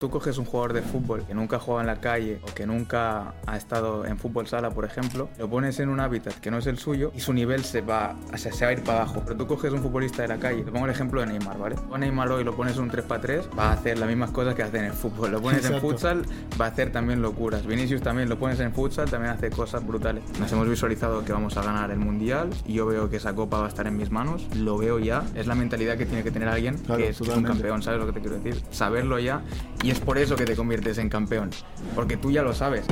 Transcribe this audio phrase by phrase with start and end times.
[0.00, 2.66] Tú coges un jugador de fútbol que nunca ha jugado en la calle o que
[2.66, 6.56] nunca ha estado en fútbol sala, por ejemplo, lo pones en un hábitat que no
[6.56, 9.02] es el suyo y su nivel se va, o sea, se va a ir para
[9.02, 9.20] abajo.
[9.22, 11.74] Pero tú coges un futbolista de la calle, te pongo el ejemplo de Neymar, ¿vale?
[11.74, 14.54] Tú a Neymar hoy lo pones en un 3x3, va a hacer las mismas cosas
[14.54, 15.32] que hace en el fútbol.
[15.32, 16.24] Lo pones en futsal,
[16.58, 17.66] va a hacer también locuras.
[17.66, 20.24] Vinicius también lo pones en futsal, también hace cosas brutales.
[20.38, 23.58] Nos hemos visualizado que vamos a ganar el mundial y yo veo que esa copa
[23.58, 24.46] va a estar en mis manos.
[24.56, 25.24] Lo veo ya.
[25.34, 27.82] Es la mentalidad que tiene que tener alguien Claro, que es, que es un campeón,
[27.82, 28.62] ¿sabes lo que te quiero decir?
[28.70, 29.42] Saberlo ya
[29.82, 31.50] y es por eso que te conviertes en campeón,
[31.96, 32.84] porque tú ya lo sabes.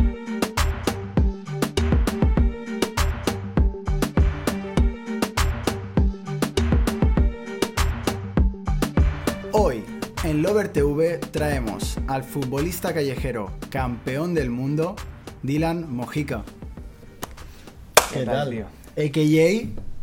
[9.53, 9.85] Hoy
[10.25, 14.97] en Lover TV traemos al futbolista callejero campeón del mundo,
[15.45, 16.43] Dylan Mojica.
[18.13, 18.67] ¿Qué tal, tío?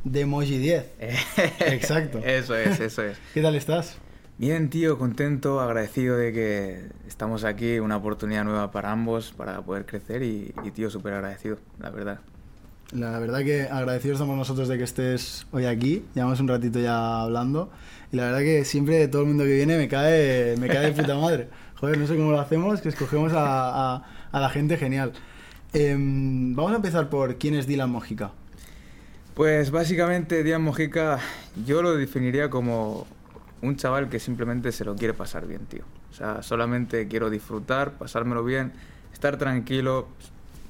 [0.06, 0.86] De Emoji 10.
[1.60, 2.20] Exacto.
[2.20, 3.18] Eso es, eso es.
[3.34, 3.98] ¿Qué tal estás?
[4.38, 9.86] Bien, tío, contento, agradecido de que estamos aquí, una oportunidad nueva para ambos, para poder
[9.86, 12.20] crecer y, y tío, súper agradecido, la verdad.
[12.92, 16.04] La verdad que agradecidos estamos nosotros de que estés hoy aquí.
[16.14, 17.72] Llevamos un ratito ya hablando.
[18.12, 21.02] Y la verdad que siempre todo el mundo que viene me cae, me cae de
[21.02, 21.48] puta madre.
[21.80, 25.14] Joder, no sé cómo lo hacemos, que escogemos a, a- a la gente genial.
[25.74, 28.32] Em, vamos a empezar por quién es Dylan Mojica.
[29.34, 31.20] Pues básicamente Díaz Mojica
[31.66, 33.06] yo lo definiría como
[33.66, 35.84] un chaval que simplemente se lo quiere pasar bien, tío.
[36.12, 38.74] O sea, solamente quiero disfrutar, pasármelo bien,
[39.14, 40.08] estar tranquilo,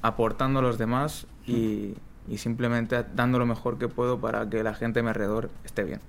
[0.02, 1.94] aportando a los demás y,
[2.28, 5.84] y simplemente dando lo mejor que puedo para que la gente a mi alrededor esté
[5.84, 6.00] bien.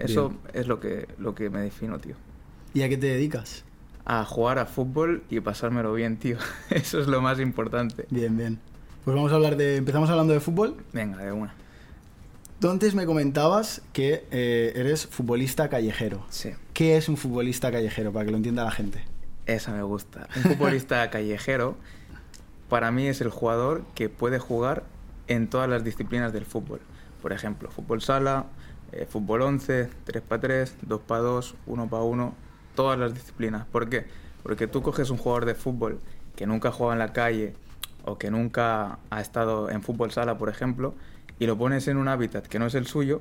[0.00, 0.40] Eso Bien.
[0.54, 2.14] es lo que, lo que me defino, tío.
[2.72, 3.64] ¿Y a qué te dedicas?
[4.06, 6.38] A jugar a fútbol y pasármelo bien, tío.
[6.70, 8.06] Eso es lo más importante.
[8.10, 8.58] Bien, bien.
[9.04, 9.76] Pues vamos a hablar de.
[9.76, 10.76] Empezamos hablando de fútbol.
[10.92, 11.54] Venga, de una.
[12.60, 16.26] Tú antes me comentabas que eh, eres futbolista callejero.
[16.28, 16.50] Sí.
[16.74, 18.12] ¿Qué es un futbolista callejero?
[18.12, 19.02] Para que lo entienda la gente.
[19.46, 20.28] Esa me gusta.
[20.36, 21.76] Un futbolista callejero
[22.68, 24.82] para mí es el jugador que puede jugar
[25.26, 26.82] en todas las disciplinas del fútbol.
[27.22, 28.44] Por ejemplo, fútbol sala,
[28.92, 32.32] eh, fútbol 11, 3x3, 2x2, 1x1,
[32.74, 33.64] todas las disciplinas.
[33.72, 34.04] ¿Por qué?
[34.42, 35.98] Porque tú coges un jugador de fútbol
[36.36, 37.54] que nunca ha jugado en la calle
[38.04, 40.94] o que nunca ha estado en fútbol sala, por ejemplo,
[41.40, 43.20] y lo pones en un hábitat que no es el suyo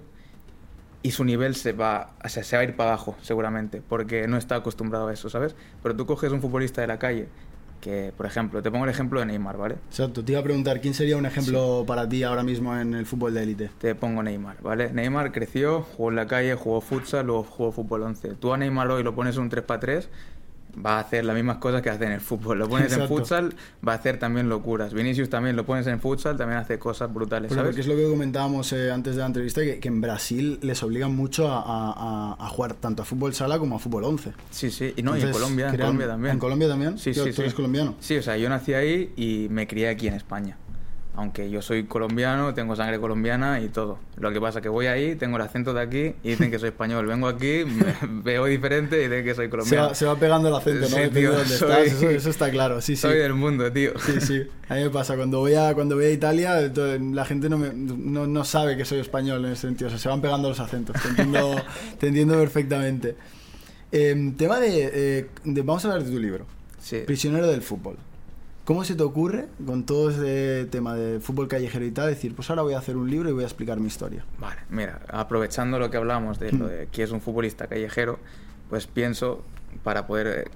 [1.01, 4.27] y su nivel se va, o sea, se va a ir para abajo, seguramente, porque
[4.27, 5.55] no está acostumbrado a eso, ¿sabes?
[5.81, 7.29] Pero tú coges un futbolista de la calle,
[7.79, 9.75] que, por ejemplo, te pongo el ejemplo de Neymar, ¿vale?
[9.89, 10.23] Exacto.
[10.23, 13.33] Te iba a preguntar, ¿quién sería un ejemplo para ti ahora mismo en el fútbol
[13.33, 13.71] de élite?
[13.79, 14.91] Te pongo Neymar, ¿vale?
[14.91, 18.35] Neymar creció, jugó en la calle, jugó futsal, luego jugó fútbol 11.
[18.35, 20.07] Tú a Neymar hoy lo pones en un 3x3,
[20.85, 22.59] va a hacer las mismas cosas que hace en el fútbol.
[22.59, 23.15] Lo pones en Exacto.
[23.17, 23.53] futsal,
[23.87, 24.93] va a hacer también locuras.
[24.93, 27.65] Vinicius también lo pones en futsal, también hace cosas brutales, ¿sabes?
[27.65, 30.81] porque es lo que comentábamos eh, antes de la entrevista, que, que en Brasil les
[30.83, 34.31] obligan mucho a, a- jugar tanto a fútbol sala como a fútbol 11.
[34.51, 36.33] Sí, sí, y no, y en Colombia, en crean- Colombia también.
[36.33, 36.97] ¿En Colombia también?
[36.97, 37.41] Sí, Tío, sí, ¿Tú sí.
[37.41, 37.95] eres colombiano?
[37.99, 40.57] Sí, o sea, yo nací ahí y me crié aquí en España.
[41.19, 43.99] Aunque yo soy colombiano, tengo sangre colombiana y todo.
[44.17, 46.69] Lo que pasa que voy ahí, tengo el acento de aquí y dicen que soy
[46.69, 47.05] español.
[47.07, 47.93] Vengo aquí, me
[48.23, 49.87] veo diferente y dicen que soy Se colombiano.
[49.89, 50.87] va, se va pegando el acento, ¿no?
[50.87, 53.01] Sí, Depende tío, de dónde soy- estás, eso, eso está claro, sí, sí.
[53.01, 53.91] Soy del mundo, tío.
[53.99, 54.43] Sí, sí.
[54.69, 57.73] A mí me pasa, cuando voy a, cuando voy a Italia, la gente no, me-
[57.73, 60.61] no, no sabe que soy español en ese sentido, o sea, se van pegando los
[60.61, 61.55] acentos, te entiendo,
[61.99, 63.15] te entiendo perfectamente.
[63.91, 66.45] Em, tema de, eh, de- Vamos a hablar de tu libro,
[66.79, 66.99] Sí.
[67.05, 67.97] Prisionero del Fútbol.
[68.69, 72.51] ¿Cómo se te ocurre, con todo ese tema de fútbol callejero y tal, decir, pues
[72.51, 74.23] ahora voy a hacer un libro y voy a explicar mi historia?
[74.37, 78.19] Vale, mira, aprovechando lo que hablamos de lo de que es un futbolista callejero,
[78.69, 79.43] pues pienso,
[79.81, 80.51] para poder eh,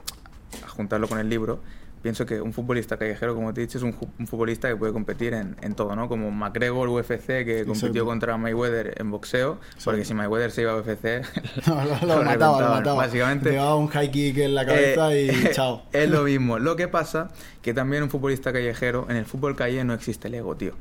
[0.68, 1.62] juntarlo con el libro,
[2.04, 3.94] pienso que un futbolista callejero, como te he dicho, es un,
[4.28, 6.10] futbolista que puede competir en, en todo, ¿no?
[6.10, 10.76] Como McGregor, UFC, que compitió contra Mayweather en boxeo, porque si Mayweather se iba a
[10.76, 11.26] UFC,
[11.68, 12.96] No, lo, lo mataba, lo mataba.
[12.98, 15.84] Básicamente, daba un high kick en la cabeza eh, y chao.
[15.94, 16.60] Es lo mismo.
[16.60, 17.30] Lo que pasa
[17.62, 20.74] que también un futbolista callejero, en el fútbol calle no existe el ego, tío.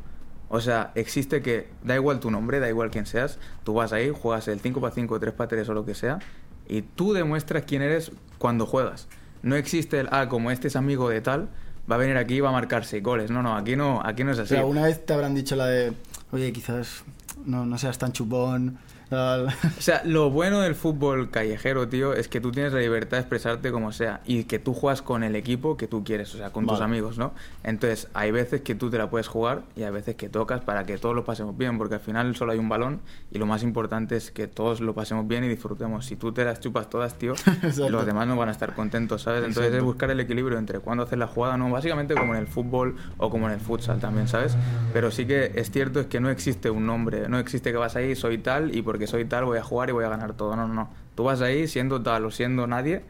[0.48, 4.10] O sea, existe que da igual tu nombre, da igual quién seas, tú vas ahí,
[4.10, 6.18] juegas el 5x5, 3x3 o lo que sea,
[6.68, 9.08] y tú demuestras quién eres cuando juegas.
[9.42, 11.48] No existe el, ah, como este es amigo de tal,
[11.90, 13.30] va a venir aquí y va a marcar seis goles.
[13.30, 14.50] No, no, aquí no, aquí no es O así.
[14.50, 15.92] sea, alguna vez te habrán dicho la de,
[16.30, 17.04] oye, quizás
[17.44, 18.78] no, no seas tan chupón.
[19.12, 23.20] O sea, lo bueno del fútbol callejero, tío, es que tú tienes la libertad de
[23.20, 26.50] expresarte como sea y que tú juegas con el equipo que tú quieres, o sea,
[26.50, 26.84] con tus Vale.
[26.84, 27.32] amigos, ¿no?
[27.64, 30.84] Entonces, hay veces que tú te la puedes jugar y hay veces que tocas para
[30.84, 33.00] que todos lo pasemos bien, porque al final solo hay un balón
[33.30, 36.06] y lo más importante es que todos lo pasemos bien y disfrutemos.
[36.06, 37.34] Si tú te las chupas todas, tío,
[37.90, 39.40] los demás no van a estar contentos, ¿sabes?
[39.40, 39.84] Entonces es Exacto.
[39.86, 41.70] buscar el equilibrio entre cuándo hacer la jugada, ¿no?
[41.70, 44.56] Básicamente como en el fútbol o como en el futsal también, ¿sabes?
[44.92, 47.96] Pero sí que es cierto es que no existe un nombre, no existe que vas
[47.96, 50.56] ahí, soy tal y porque soy tal voy a jugar y voy a ganar todo.
[50.56, 50.88] No, no, no.
[51.14, 53.02] Tú vas ahí siendo tal o siendo nadie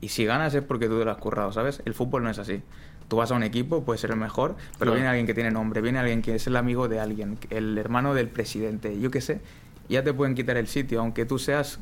[0.00, 1.80] Y si ganas es porque tú te lo has currado, ¿sabes?
[1.84, 2.62] El fútbol no es así.
[3.08, 4.92] Tú vas a un equipo, puede ser el mejor, pero Claro.
[4.94, 8.14] viene alguien que tiene nombre, viene alguien que es el amigo de alguien, el hermano
[8.14, 9.40] del presidente, yo qué sé,
[9.88, 11.78] ya te pueden quitar el sitio, aunque tú seas,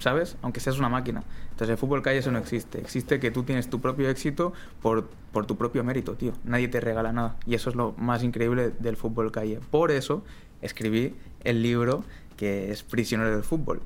[0.00, 0.36] ¿sabes?
[0.42, 1.22] Aunque seas una máquina.
[1.52, 2.78] Entonces el fútbol calle eso no existe.
[2.80, 6.32] Existe que tú tienes tu propio éxito por, por tu propio mérito, tío.
[6.44, 7.36] Nadie te regala nada.
[7.46, 9.60] Y eso es lo más increíble del fútbol calle.
[9.70, 10.24] Por eso
[10.62, 11.14] escribí
[11.44, 12.04] el libro
[12.36, 13.80] que es Prisionero del Fútbol.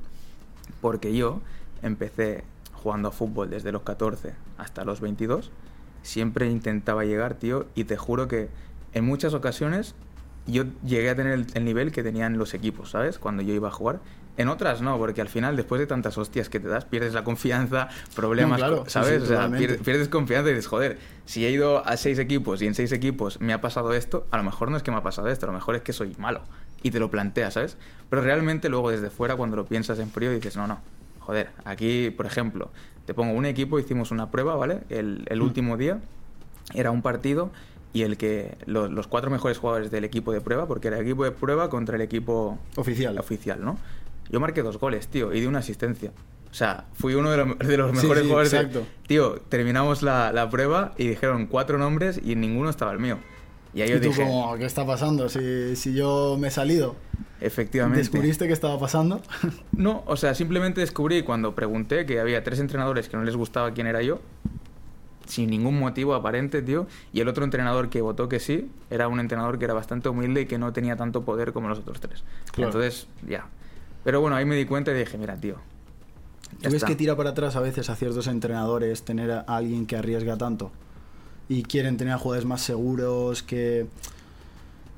[0.81, 1.41] Porque yo
[1.81, 5.51] empecé jugando a fútbol desde los 14 hasta los 22.
[6.03, 8.49] Siempre intentaba llegar, tío, y te juro que
[8.93, 9.95] en muchas ocasiones
[10.45, 13.19] yo llegué a tener el, el nivel que tenían los equipos, ¿sabes?
[13.19, 13.99] Cuando yo iba a jugar.
[14.37, 17.23] En otras no, porque al final, después de tantas hostias que te das, pierdes la
[17.23, 19.09] confianza, problemas, No, claro, sí, ¿sabes?
[19.17, 19.67] sí, o sea, totalmente.
[19.79, 22.91] pier- pierdes confianza y dices, joder, si he ido a seis equipos y en seis
[22.91, 25.47] equipos me ha pasado esto, a lo mejor no es que me ha pasado esto,
[25.47, 26.41] a lo mejor es que soy malo.
[26.83, 27.77] Y te lo planteas, ¿sabes?
[28.09, 30.79] Pero realmente luego desde fuera, cuando lo piensas en frío, dices, no, no,
[31.19, 32.69] joder, aquí, por ejemplo,
[33.05, 34.79] te pongo un equipo, hicimos una prueba, ¿vale?
[34.89, 35.43] El, el Mm.
[35.43, 35.99] último día
[36.73, 37.51] era un partido
[37.93, 41.03] y el que lo- los cuatro mejores jugadores del equipo de prueba, porque era el
[41.05, 43.17] equipo de prueba contra el equipo Oficial.
[43.17, 43.77] oficial, ¿no?
[44.29, 46.11] Yo marqué dos goles, tío, y di una asistencia.
[46.51, 48.51] O sea, fui uno de los, de los Sí, mejores sí, jugadores.
[48.51, 48.87] de- exacto.
[49.07, 53.17] Tío, terminamos la, la prueba y dijeron cuatro nombres y ninguno estaba el mío.
[53.77, 55.29] Y ahí Y yo tú dije, como, ¿qué está pasando?
[55.29, 56.95] Si, si yo me he salido.
[57.39, 57.99] efectivamente.
[57.99, 59.21] ¿Descubriste qué estaba pasando?
[59.71, 63.75] No, o sea, simplemente descubrí cuando pregunté que había tres entrenadores que no les gustaba
[63.75, 64.19] quién era yo,
[65.27, 69.19] sin ningún motivo aparente, tío, y el otro entrenador que votó que sí, era un
[69.19, 72.23] entrenador que era bastante humilde y que no tenía tanto poder como los otros tres.
[72.51, 72.69] Claro.
[72.69, 73.45] Entonces, ya.
[74.03, 75.57] Pero bueno, ahí me di cuenta y dije, mira, tío.
[76.63, 76.87] ¿Tú ves está.
[76.87, 80.71] que tira para atrás a veces a ciertos entrenadores tener a alguien que arriesga tanto?
[81.49, 83.87] Y quieren tener a jugadores más seguros, que...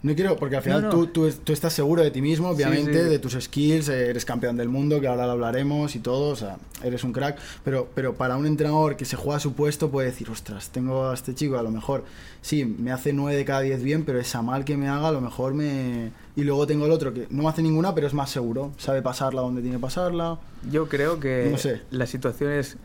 [0.01, 0.93] No quiero, porque al final No, no.
[0.93, 3.09] Tú, tú, tú estás seguro de ti mismo, Sí, obviamente, sí.
[3.09, 6.55] de tus skills, eres campeón del mundo, que ahora lo hablaremos y todo, o sea,
[6.85, 10.07] eres un crack, pero, pero para un entrenador que se juega a su puesto puede
[10.07, 12.05] decir, ostras, tengo a este chico, a lo mejor,
[12.41, 15.11] sí, me hace 9 de cada 10 bien, pero esa mal que me haga, a
[15.11, 16.11] lo mejor me...
[16.37, 19.01] Y luego tengo el otro que no me hace ninguna, pero es más seguro, sabe
[19.01, 20.39] pasarla donde tiene que pasarla.
[20.71, 21.81] Yo creo que No sé.
[21.91, 22.77] la situación es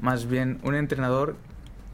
[0.00, 1.34] más bien un entrenador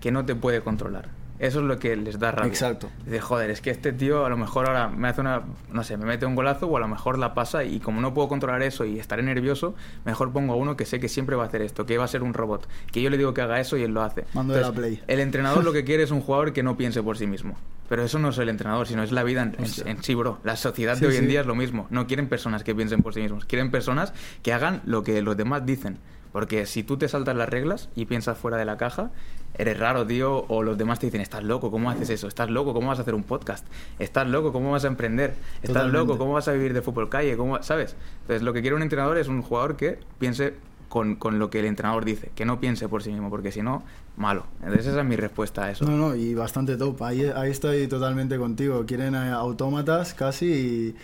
[0.02, 1.15] que no te puede controlar.
[1.38, 2.48] Eso es lo que les da rabia.
[2.48, 2.88] Exacto.
[3.04, 5.96] De joder, es que este tío a lo mejor ahora me hace una, no sé,
[5.96, 8.62] me mete un golazo o a lo mejor la pasa y como no puedo controlar
[8.62, 9.74] eso y estaré nervioso,
[10.04, 12.08] mejor pongo a uno que sé que siempre va a hacer esto, que va a
[12.08, 14.24] ser un robot, que yo le digo que haga eso y él lo hace.
[14.34, 15.02] Mando de la Play.
[15.06, 17.56] El entrenador lo que quiere es un jugador que no piense por sí mismo.
[17.88, 20.38] Pero eso no es el entrenador, sino es la vida en, en- en sí, bro.
[20.42, 21.26] La sociedad Sí, de hoy en sí.
[21.28, 21.86] día es lo mismo.
[21.90, 24.12] No quieren personas que piensen por sí mismos, quieren personas
[24.42, 25.98] que hagan lo que los demás dicen.
[26.36, 29.10] Porque si tú te saltas las reglas y piensas fuera de la caja,
[29.56, 32.28] eres raro, tío, o los demás te dicen, estás loco, ¿cómo haces eso?
[32.28, 33.66] Estás loco, ¿cómo vas a hacer un podcast?
[33.98, 35.30] Estás loco, ¿cómo vas a emprender?
[35.30, 35.96] Estás Totalmente.
[35.96, 37.38] loco, ¿cómo vas a vivir de fútbol calle?
[37.38, 37.96] ¿Cómo, ¿Sabes?
[38.20, 40.52] Entonces, lo que quiere un entrenador es un jugador que piense
[40.90, 43.62] con, con lo que el entrenador dice, que no piense por sí mismo, porque si
[43.62, 43.82] no,
[44.18, 44.44] malo.
[44.60, 45.86] Entonces, esa es mi respuesta a eso.
[45.86, 47.02] No, no, y bastante top.
[47.02, 48.84] Ahí, ahí estoy totalmente contigo.
[48.84, 50.96] Quieren eh, autómatas casi y,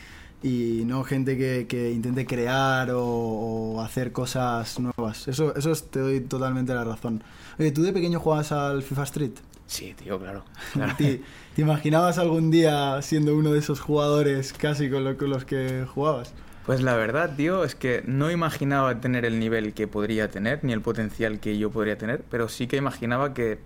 [0.43, 5.29] y no gente que, que intente crear o, o hacer cosas nuevas.
[5.29, 7.23] Eso, eso es- te doy totalmente la razón.
[7.59, 9.33] Oye, ¿tú de pequeño jugabas al FIFA Street?
[9.67, 10.45] Sí, tío, claro.
[10.73, 10.95] claro.
[10.99, 11.23] ¿Te,
[11.55, 15.87] te imaginabas algún día siendo uno de esos jugadores casi con, lo- con los que
[15.87, 16.33] jugabas?
[16.67, 20.73] Pues la verdad, tío, es que no imaginaba tener el nivel que podría tener, ni
[20.73, 23.59] el potencial que yo podría tener, pero sí que imaginaba que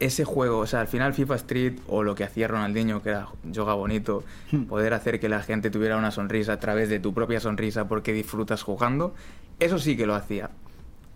[0.00, 3.28] ese juego, o sea, al final FIFA Street o lo que hacía Ronaldinho, que era
[3.44, 4.64] yoga bonito, Hmm.
[4.64, 8.12] poder hacer que la gente tuviera una sonrisa a través de tu propia sonrisa porque
[8.12, 9.14] disfrutas jugando,
[9.60, 10.50] eso sí que lo hacía.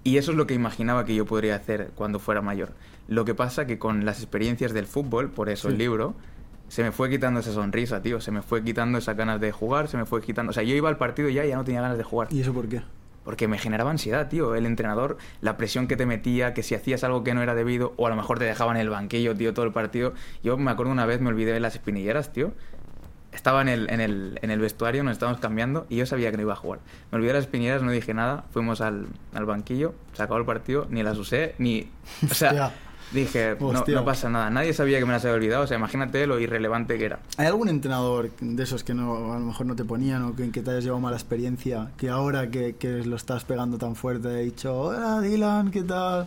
[0.05, 2.73] Y eso es lo que imaginaba que yo podría hacer cuando fuera mayor.
[3.09, 6.14] Lo que pasa que con las experiencias del fútbol, por eso el libro,
[6.69, 8.21] se me fue quitando esa sonrisa, tío.
[8.21, 10.50] Se me fue quitando esas ganas de jugar, se me fue quitando...
[10.50, 12.29] O sea, yo iba al partido y ya, ya no tenía ganas de jugar.
[12.31, 12.83] ¿Y eso por qué?
[13.25, 14.54] Porque me generaba ansiedad, tío.
[14.54, 17.95] El entrenador, la presión que te metía, que si hacías algo que no era debido,
[17.97, 20.12] o a lo mejor te dejaban en el banquillo, tío, todo el partido.
[20.43, 22.52] Yo me acuerdo una vez, me olvidé de las espinilleras, tío.
[23.33, 26.37] Estaba en el, en el, en el vestuario, nos estábamos cambiando y yo sabía que
[26.37, 26.81] no iba a jugar.
[27.11, 28.45] Me olvidé de las espinilleras, no dije nada.
[28.52, 31.90] Fuimos al, al banquillo, se acabó el partido, ni las usé, ni.
[32.31, 32.73] O sea.
[33.12, 34.50] Dije, no, no pasa nada.
[34.50, 35.64] Nadie sabía que me las había olvidado.
[35.64, 37.18] O sea, imagínate lo irrelevante que era.
[37.37, 40.50] ¿Hay algún entrenador de esos que no, a lo mejor no te ponían o que,
[40.50, 41.90] que te hayas llevado mala experiencia?
[41.96, 46.26] Que ahora que, que lo estás pegando tan fuerte he dicho, hola Dylan, ¿qué tal?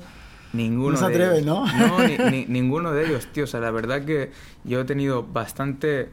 [0.53, 1.45] Ninguno No se de atreve, ellos.
[1.45, 1.65] ¿no?
[1.87, 3.43] No, ni- ni- ninguno de ellos, tío.
[3.43, 4.31] O sea, la verdad que
[4.63, 6.09] yo he tenido bastante,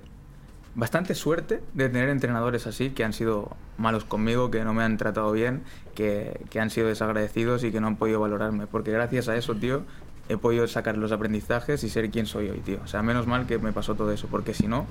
[0.74, 4.96] bastante suerte de tener entrenadores así que han sido malos conmigo, que no me han
[4.96, 5.62] tratado bien,
[5.94, 8.66] que, que han sido desagradecidos y que no han podido valorarme.
[8.66, 9.82] Porque gracias a eso, tío,
[10.28, 12.78] he podido sacar los aprendizajes y ser quien soy hoy, tío.
[12.84, 14.86] O sea, menos mal que me pasó todo eso, porque si no,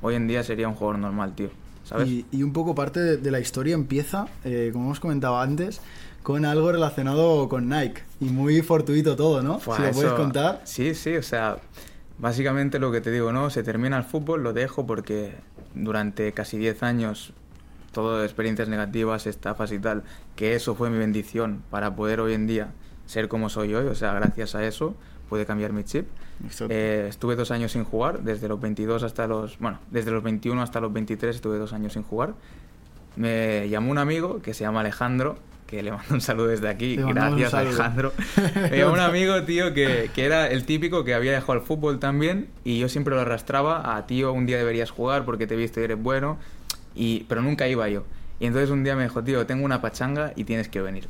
[0.00, 1.50] hoy en día sería un jugador normal, tío.
[1.84, 2.08] ¿sabes?
[2.08, 5.80] Y, y un poco parte de, de la historia empieza, eh, como hemos comentado antes,
[6.22, 8.02] con algo relacionado con Nike.
[8.20, 9.58] Y muy fortuito todo, ¿no?
[9.58, 10.60] Fua, si lo puedes eso- contar.
[10.64, 11.58] Sí, sí, o sea,
[12.18, 13.50] básicamente lo que te digo, ¿no?
[13.50, 15.34] Se termina el fútbol, lo dejo porque
[15.74, 17.32] durante casi 10 años,
[17.90, 20.02] todo experiencias negativas, estafas y tal,
[20.36, 22.68] que eso fue mi bendición para poder hoy en día
[23.06, 24.94] ser como soy hoy, o sea, gracias a eso
[25.32, 26.06] pude cambiar mi chip.
[26.68, 30.60] Eh, estuve dos años sin jugar, desde los 22 hasta los, bueno, desde los 21
[30.60, 32.34] hasta los 23 estuve dos años sin jugar.
[33.16, 36.96] Me llamó un amigo que se llama Alejandro, que le mando un saludo desde aquí,
[36.96, 37.54] gracias.
[37.54, 38.12] Alejandro.
[38.70, 41.98] Me llamó un amigo, tío, que, que era el típico que había dejado el fútbol
[41.98, 45.56] también y yo siempre lo arrastraba a, tío, un día deberías jugar porque te he
[45.56, 46.36] visto y eres bueno,
[46.94, 48.04] y, pero nunca iba yo.
[48.38, 51.08] Y entonces un día me dijo, tío, tengo una pachanga y tienes que venir.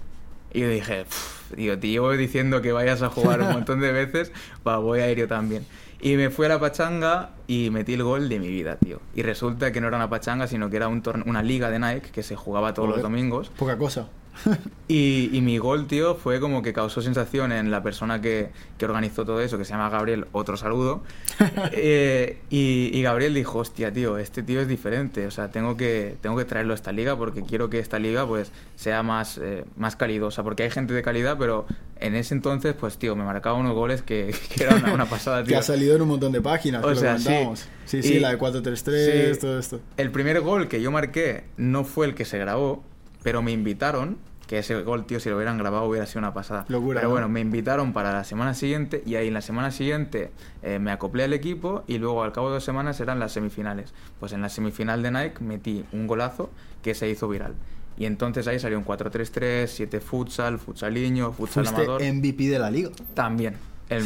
[0.53, 3.93] Y yo dije, "Pff, tío, te llevo diciendo que vayas a jugar un montón de
[3.93, 4.33] veces,
[4.67, 5.67] va, voy a ir yo también.
[6.01, 9.01] Y me fui a la pachanga y metí el gol de mi vida, tío.
[9.15, 12.11] Y resulta que no era una pachanga, sino que era un una liga de Nike
[12.11, 13.51] que se jugaba todos los domingos.
[13.57, 14.09] Poca cosa.
[14.89, 18.85] Y, y mi gol, tío, fue como que causó sensación en la persona que, que
[18.85, 21.03] organizó todo eso, que se llama Gabriel, otro saludo.
[21.73, 26.17] Eh, y, y Gabriel dijo, hostia, tío, este tío es diferente, o sea, tengo que,
[26.21, 29.65] tengo que traerlo a esta liga porque quiero que esta liga, pues, sea más, eh,
[29.77, 31.65] más calidosa, porque hay gente de calidad, pero
[31.99, 35.43] en ese entonces, pues, tío, me marcaba unos goles que, que era una, una pasada,
[35.43, 35.59] que tío.
[35.59, 37.63] ha salido en un montón de páginas, O que sea, lo sí.
[37.87, 39.41] Sí, sí, Y- la de 433, sí.
[39.41, 39.81] todo esto.
[39.97, 42.85] El primer gol que yo marqué no fue el que se grabó,
[43.23, 46.67] pero me invitaron, que ese gol, tío, si lo hubieran grabado hubiera sido una pasada.
[46.69, 47.15] Locura, Pero ¿no?
[47.15, 50.31] bueno, me invitaron para la semana siguiente y ahí en la semana siguiente
[50.63, 53.95] eh, me acoplé al equipo y luego al cabo de dos semanas eran las semifinales.
[54.21, 56.51] Pues en la semifinal de Nike metí un golazo
[56.83, 57.55] que se hizo viral.
[57.97, 62.03] Y entonces ahí salió un 4-3-3, 7 futsal, futsaliño, futsal Fuiste amador.
[62.03, 62.91] MVP de la liga.
[63.15, 63.57] También.
[63.89, 64.05] El,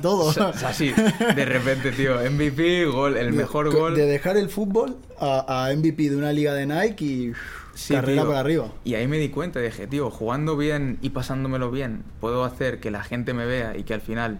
[0.00, 0.24] todo.
[0.26, 3.94] O sea, o sea, sí, de repente, tío, MVP, gol, el mejor gol.
[3.94, 7.32] De dejar el fútbol a, a MVP de una liga de Nike y
[7.74, 8.28] Sí, carrera tío.
[8.28, 8.68] para arriba.
[8.84, 12.90] Y ahí me di cuenta, dije, tío, jugando bien y pasándomelo bien, puedo hacer que
[12.90, 14.38] la gente me vea y que al final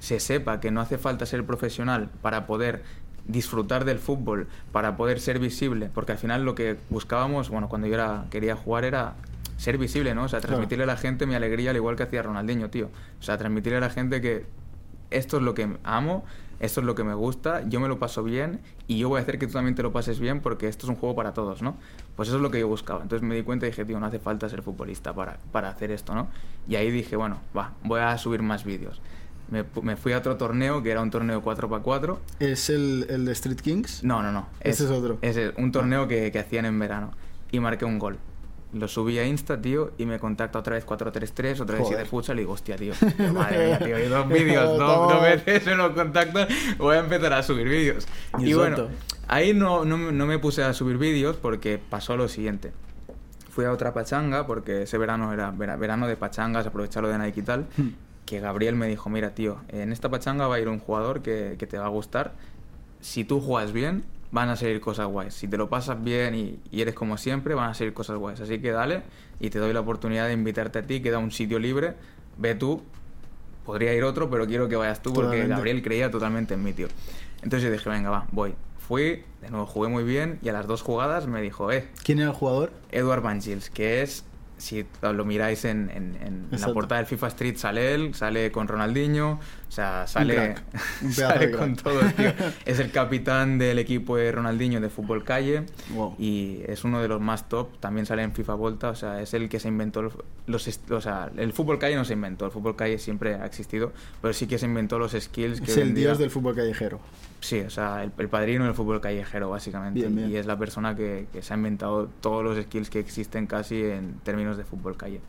[0.00, 2.82] se sepa que no hace falta ser profesional para poder
[3.26, 7.86] disfrutar del fútbol, para poder ser visible, porque al final lo que buscábamos, bueno, cuando
[7.86, 9.14] yo era, quería jugar era
[9.56, 10.24] ser visible, ¿no?
[10.24, 10.56] O sea, Claro.
[10.56, 12.90] transmitirle a la gente mi alegría al igual que hacía Ronaldinho, tío.
[13.18, 14.44] O sea, transmitirle a la gente que
[15.10, 16.24] esto es lo que amo,
[16.60, 19.22] esto es lo que me gusta, yo me lo paso bien y yo voy a
[19.22, 21.62] hacer que tú también te lo pases bien porque esto es un juego para todos,
[21.62, 21.76] ¿no?
[22.16, 23.02] Pues eso es lo que yo buscaba.
[23.02, 25.90] Entonces me di cuenta y dije, tío, no hace falta ser futbolista para, para hacer
[25.90, 26.28] esto, ¿no?
[26.68, 29.00] Y ahí dije, bueno, va, voy a subir más vídeos.
[29.50, 32.18] Me, me fui a otro torneo que era un torneo 4x4.
[32.38, 34.02] ¿Es el, el de Street Kings?
[34.04, 34.46] No, no, no.
[34.60, 35.18] Ese es otro.
[35.22, 37.10] Es un torneo que, que hacían en verano.
[37.50, 38.18] Y marqué un gol.
[38.72, 41.98] Lo subí a Insta, tío, y me contacta otra vez 433, otra vez Joder.
[41.98, 42.92] 7 futsal, y digo, hostia, tío.
[43.32, 47.32] Madre mía, tío, y dos vídeos, dos, dos veces me lo contactan, voy a empezar
[47.34, 48.08] a subir vídeos.
[48.38, 48.56] Y Exacto.
[48.58, 48.88] bueno,
[49.28, 52.72] ahí no, no, no me puse a subir vídeos porque pasó lo siguiente.
[53.50, 57.40] Fui a otra pachanga, porque ese verano era vera- verano de pachangas, aprovecharlo de Nike
[57.40, 57.88] y tal, Hmm.
[58.26, 61.56] que Gabriel me dijo, mira, tío, en esta pachanga va a ir un jugador que,
[61.58, 62.32] que te va a gustar.
[63.00, 64.02] Si tú juegas bien,
[64.32, 65.34] van a salir cosas guays.
[65.34, 68.40] Si te lo pasas bien y, y eres como siempre, van a salir cosas guays.
[68.40, 69.02] Así que dale
[69.38, 71.94] y te doy la oportunidad de invitarte a ti, queda un sitio libre,
[72.38, 72.82] ve tú.
[73.64, 75.54] Podría ir otro, pero quiero que vayas tú porque Totalmente.
[75.54, 76.88] Gabriel creía totalmente en mí, tío.
[77.42, 78.54] Entonces yo dije, venga, va, voy.
[78.86, 82.18] Fui, de nuevo jugué muy bien y a las dos jugadas me dijo, eh, ¿Quién
[82.18, 82.72] era el jugador?
[82.90, 84.24] Edward Van Gils, que es,
[84.58, 86.16] si lo miráis en, en-
[86.52, 90.54] en la portada del FIFA Street, sale él, sale con Ronaldinho, o sea, sale,
[91.02, 92.32] un sale con todos, tío.
[92.64, 95.64] Es el capitán del equipo de Ronaldinho de fútbol calle
[95.94, 96.14] Wow.
[96.18, 99.34] y es uno de los más top, también sale en FIFA Volta, o sea, es
[99.34, 102.76] el que se inventó los, o sea, el fútbol calle no se inventó, el fútbol
[102.76, 106.08] calle siempre ha existido, pero sí que se inventó los skills que Es el día-
[106.08, 107.00] dios del fútbol callejero.
[107.44, 110.00] Sí, o sea, el, el padrino del fútbol callejero, básicamente.
[110.00, 110.30] Bien, bien.
[110.30, 113.82] Y es la persona que, que se ha inventado todos los skills que existen casi
[113.82, 115.20] en términos de fútbol calle.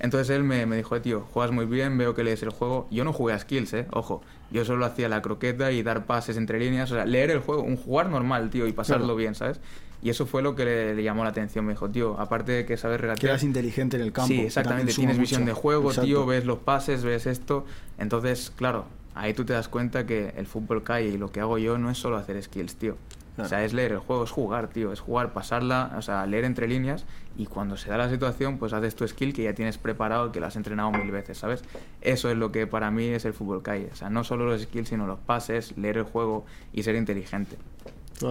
[0.00, 2.88] Entonces él me, me dijo, tío, juegas muy bien, veo que lees el juego.
[2.90, 3.86] Yo no jugué a skills, ¿eh?
[3.92, 4.22] Ojo.
[4.50, 6.90] Yo solo hacía la croqueta y dar pases entre líneas.
[6.90, 9.16] O sea, leer el juego, un jugar normal, tío, y pasarlo Claro.
[9.16, 9.60] bien, ¿sabes?
[10.02, 11.64] Y eso fue lo que le, le llamó la atención.
[11.64, 13.30] Me dijo, tío, aparte de que sabes Que regatear...
[13.30, 14.26] eras inteligente en el campo.
[14.26, 14.92] Sí, que exactamente.
[14.92, 15.54] Tienes visión mucho.
[15.54, 16.06] de juego, Exacto.
[16.06, 17.64] tío, ves los pases, ves esto.
[17.98, 21.58] Entonces, claro, ahí tú te das cuenta que el fútbol calle y lo que hago
[21.58, 22.96] yo no es solo hacer skills, tío.
[23.34, 23.46] Claro.
[23.46, 24.92] O sea, es leer el juego, es jugar, tío.
[24.92, 28.74] Es jugar, pasarla, o sea, leer entre líneas y cuando se da la situación, pues
[28.74, 31.64] haces tu skill que ya tienes preparado, que lo has entrenado mil veces, ¿sabes?
[32.02, 33.88] Eso es lo que para mí es el fútbol calle.
[33.90, 37.56] O sea, no solo los skills, sino los pases, leer el juego y ser inteligente.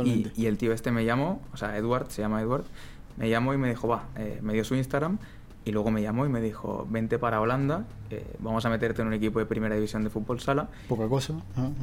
[0.05, 2.63] Y, y el tío este me llamó, o sea, Edward, se llama Edward,
[3.17, 5.17] me llamó y me dijo, va, eh, me dio su Instagram
[5.65, 9.07] y luego me llamó y me dijo, vente para Holanda, eh, vamos a meterte en
[9.09, 11.33] un equipo de primera división de fútbol sala Poca cosa.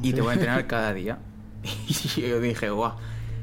[0.01, 0.13] y Sí.
[0.13, 1.17] te voy a entrenar cada día.
[1.87, 2.93] Y yo dije, guau.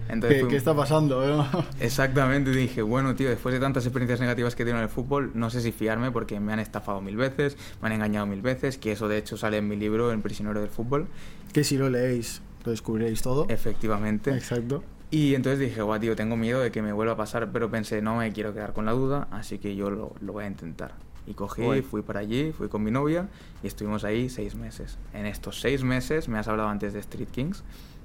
[0.09, 1.27] Entonces ¿Qué, fui- qué está pasando?
[1.29, 1.45] eh?
[1.81, 5.51] Exactamente, dije, bueno, tío, después de tantas experiencias negativas que tenido en el fútbol, no
[5.51, 8.93] sé si fiarme porque me han estafado mil veces, me han engañado mil veces, que
[8.93, 11.09] eso de hecho sale en mi libro, El prisionero del fútbol,
[11.53, 13.47] que si lo leéis, lo descubriréis todo.
[13.49, 14.31] efectivamente.
[14.33, 14.85] Exacto.
[15.11, 18.03] Y entonces dije, guau, tío, tengo miedo de que me vuelva a pasar, pero pensé,
[18.03, 20.93] no me quiero quedar con la duda, así que yo lo, lo voy a intentar.
[21.29, 21.83] Y cogí, Guay.
[21.83, 23.29] fui para allí, fui con mi novia
[23.63, 24.99] y estuvimos ahí seis meses.
[25.13, 27.63] En estos seis meses, me has hablado antes de Street Kings,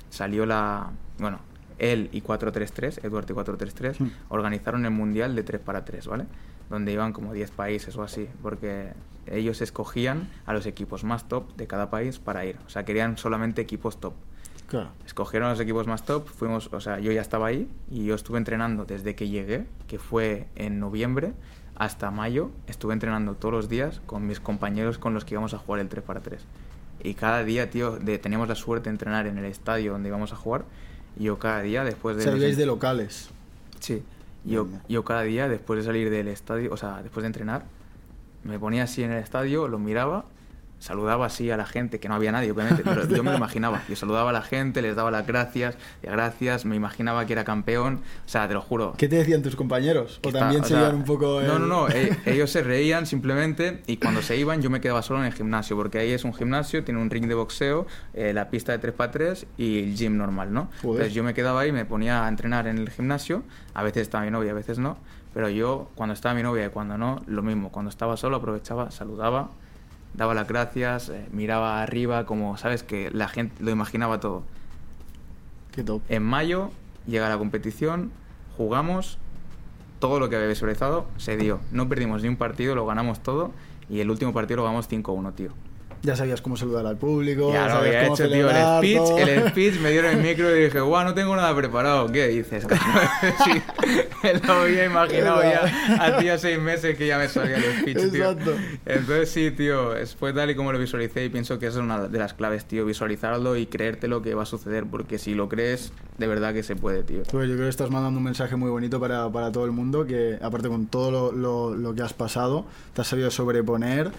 [0.09, 0.91] salió la...
[1.19, 1.39] Bueno,
[1.79, 4.07] él y 433, Eduardo y 433, Mm.
[4.29, 6.25] organizaron el Mundial de 3 para 3, ¿vale?
[6.69, 8.93] Donde iban como 10 países o así, porque
[9.27, 12.57] ellos escogían a los equipos más top de cada país para ir.
[12.65, 14.13] O sea, querían solamente equipos top.
[14.67, 14.89] Claro.
[15.05, 18.37] Escogieron los equipos más top, fuimos, o sea, yo ya estaba ahí y yo estuve
[18.37, 21.33] entrenando desde que llegué, que fue en noviembre,
[21.75, 25.57] hasta mayo, estuve entrenando todos los días con mis compañeros con los que íbamos a
[25.57, 26.41] jugar el 3 para 3.
[27.03, 30.31] Y cada día, tío, de, teníamos la suerte de entrenar en el estadio donde íbamos
[30.33, 30.65] a jugar.
[31.17, 32.23] Y yo cada día, después de...
[32.23, 33.29] Salíais de locales.
[33.79, 34.03] Sí.
[34.43, 37.65] Yo, yo cada día, después de salir del estadio, o sea, después de entrenar,
[38.43, 40.25] me ponía así en el estadio, lo miraba,
[40.81, 43.83] saludaba así a la gente, que no había nadie, obviamente, pero yo me lo imaginaba.
[43.87, 47.43] Yo saludaba a la gente, les daba las gracias, y gracias, me imaginaba que era
[47.43, 48.95] campeón, o sea, te lo juro.
[48.97, 50.19] ¿Qué te decían tus compañeros?
[50.23, 51.39] ¿O está- también o se iban un poco...
[51.41, 54.81] No, el- no, no, e- ellos se reían simplemente y cuando se iban yo me
[54.81, 57.85] quedaba solo en el gimnasio, porque ahí es un gimnasio, tiene un ring de boxeo,
[58.15, 60.69] eh, la pista de 3x3 y el gym normal, ¿no?
[60.81, 60.93] Joder.
[61.03, 63.43] Entonces yo me quedaba ahí, me ponía a entrenar en el gimnasio,
[63.75, 64.97] a veces estaba mi novia, a veces no,
[65.33, 68.89] pero yo cuando estaba mi novia y cuando no, lo mismo, cuando estaba solo aprovechaba,
[68.89, 69.51] saludaba,
[70.13, 72.83] daba las gracias, eh, miraba arriba, como, ¿sabes?
[72.83, 74.43] Que la gente lo imaginaba todo.
[75.71, 76.01] Qué top.
[76.09, 76.71] En mayo
[77.07, 78.11] llega la competición,
[78.57, 79.17] jugamos,
[79.99, 81.59] todo lo que había visualizado se dio.
[81.71, 83.51] No perdimos ni un partido, lo ganamos todo
[83.89, 85.51] y el último partido lo ganamos 5-1, tío.
[86.03, 88.49] Ya sabías cómo saludar al público, Ya lo había hecho, tío.
[88.49, 89.17] El speech, todo.
[89.19, 92.07] el speech me dieron el micro y dije, guau, no tengo nada preparado.
[92.11, 92.65] ¿Qué dices?
[93.45, 93.61] sí,
[94.47, 95.61] lo había imaginado ya
[95.99, 98.31] hacía seis meses que ya me salía el speech, tío.
[98.31, 98.55] Exacto.
[98.85, 102.07] Entonces sí, tío, fue tal y como lo visualicé y pienso que esa es una
[102.07, 105.49] de las claves, tío, visualizarlo y creerte lo que va a suceder, porque si lo
[105.49, 107.21] crees, de verdad que se puede, tío.
[107.31, 110.05] Pues yo creo que estás mandando un mensaje muy bonito para, para todo el mundo,
[110.07, 114.11] que aparte con todo lo, lo- lo que has pasado, te has sabido sobreponer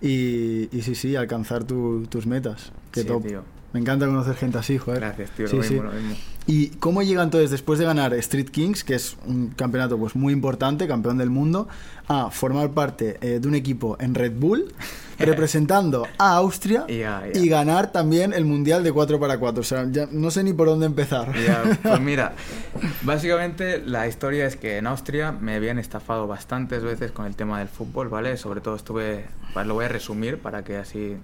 [0.00, 2.72] y, y sí, sí, alcanzar tu- tus metas.
[2.92, 3.26] Qué Sí, top.
[3.26, 3.42] tío.
[3.72, 5.00] Me encanta conocer gente así, joder.
[5.00, 5.74] Gracias, tío, lo sí.
[5.74, 6.16] mismo, lo mismo.
[6.46, 10.32] ¿Y cómo llega entonces, después de ganar Street Kings, que es un campeonato pues muy
[10.32, 11.68] importante, campeón del mundo,
[12.06, 14.72] a formar parte eh, de un equipo en Red Bull,
[15.26, 17.40] representando a Austria Ya, ya.
[17.40, 19.58] y ganar también el Mundial de 4x4?
[19.58, 21.32] O sea, ya no sé ni por dónde empezar.
[21.34, 22.32] Ya, pues mira,
[23.02, 27.58] básicamente la historia es que en Austria me habían estafado bastantes veces con el tema
[27.58, 28.36] del fútbol, ¿vale?
[28.36, 29.26] Sobre todo estuve,
[29.64, 31.16] lo voy a resumir para que así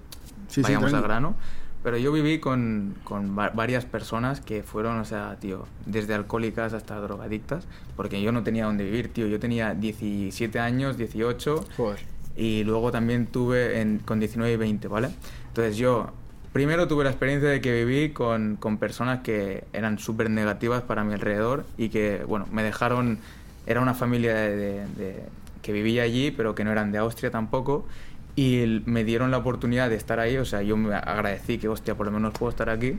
[0.47, 1.07] Sí, sí, vayamos al tranqui.
[1.07, 1.35] grano.
[1.83, 6.73] Pero yo viví con, con va- varias personas que fueron, o sea, tío, desde alcohólicas
[6.73, 9.27] hasta drogadictas, porque yo no tenía dónde vivir, tío.
[9.27, 11.99] Yo tenía 17 años, 18, Joder.
[12.35, 15.09] Y luego también tuve en, con 19 y 20, ¿vale?
[15.47, 16.11] Entonces yo
[16.53, 21.03] primero tuve la experiencia de que viví con, con personas que eran súper negativas para
[21.03, 23.19] mi alrededor y que, bueno, me dejaron,
[23.67, 25.23] era una familia de, de- de-
[25.61, 27.85] que vivía allí, pero que no eran de Austria tampoco.
[28.35, 31.95] Y me dieron la oportunidad de estar ahí, o sea, yo me agradecí que, hostia,
[31.95, 32.97] por lo menos puedo estar aquí.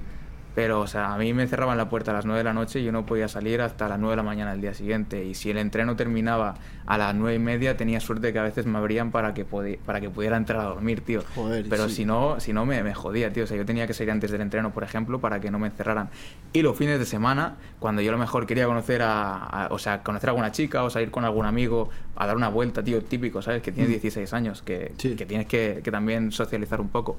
[0.57, 2.81] Pero, o sea, a mí me cerraban la puerta a las 9 de la noche
[2.81, 5.23] y yo no podía salir hasta las 9 de la mañana del día siguiente.
[5.23, 6.55] Y si el entreno terminaba
[6.87, 10.01] a las 9 y media, tenía suerte que a veces me abrían para que, para
[10.01, 11.23] que pudiera entrar a dormir, tío.
[11.35, 11.97] Joder, Pero sí.
[11.97, 13.45] si no, si no me, me jodía, tío.
[13.45, 15.67] O sea, yo tenía que salir antes del entreno, por ejemplo, para que no me
[15.67, 16.09] encerraran.
[16.55, 19.79] Y los fines de semana, cuando yo a lo mejor quería conocer a, a- o
[19.79, 23.03] sea, conocer a alguna chica o salir con algún amigo a dar una vuelta, tío,
[23.05, 23.61] típico, ¿sabes?
[23.61, 24.01] Que tienes Mm.
[24.01, 25.17] 16 años, que, Sí.
[25.17, 27.19] que tienes que, que también socializar un poco.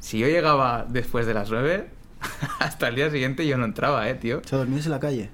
[0.00, 1.86] Si yo llegaba después de las 9,
[2.58, 4.42] hasta el día siguiente yo no entraba, eh, tío.
[4.44, 5.30] Sea, dormías en la calle.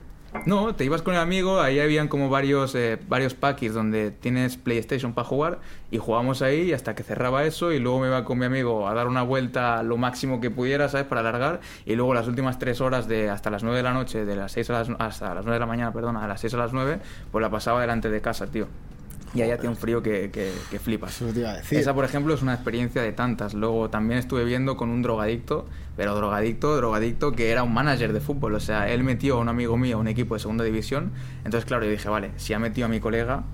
[0.46, 4.56] No, te ibas con el amigo, ahí habían como varios, eh, varios packets donde tienes
[4.56, 8.38] PlayStation para jugar y jugábamos ahí hasta que cerraba eso y luego me iba con
[8.38, 11.06] mi amigo a dar una vuelta lo máximo que pudiera, ¿sabes?
[11.06, 14.24] Para alargar y luego las últimas tres horas de hasta las 9 de la noche,
[14.24, 16.54] de las 6 a las, hasta las 9 de la mañana, perdón, a las 6
[16.54, 16.98] a las 9,
[17.30, 18.68] pues la pasaba delante de casa, tío.
[19.34, 21.16] Y allá hacía un frío que, que, que flipas.
[21.20, 21.78] Eso te iba a decir.
[21.78, 23.54] Esa, por ejemplo, es una experiencia de tantas.
[23.54, 25.66] Luego también estuve viendo con un drogadicto,
[25.96, 28.54] pero drogadicto, drogadicto, que era un manager de fútbol.
[28.54, 31.12] O sea, él metió a un amigo mío a un equipo de segunda división.
[31.44, 33.44] Entonces, claro, yo dije, vale, si ha metido a mi colega,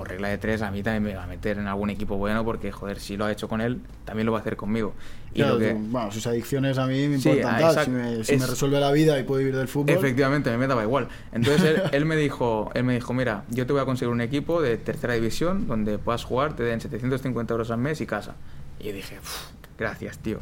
[0.00, 2.42] por regla de tres, a mí también me va a meter en algún equipo bueno,
[2.42, 4.94] porque, joder, si lo ha hecho con él, también lo va a hacer conmigo.
[5.34, 5.74] Y Claro, lo que...
[5.74, 7.84] bueno, sus adicciones a mí me importan ah, tal.
[7.84, 9.90] Si, me, si me Es- resuelve la vida y puedo vivir del fútbol.
[9.94, 11.08] Efectivamente, a mí me daba igual.
[11.32, 14.22] Entonces él, él me dijo, él me dijo, mira, yo te voy a conseguir un
[14.22, 18.36] equipo de tercera división donde puedas jugar, te den 750 euros al mes y casa.
[18.80, 20.38] Y yo dije, "Uf, gracias, tío.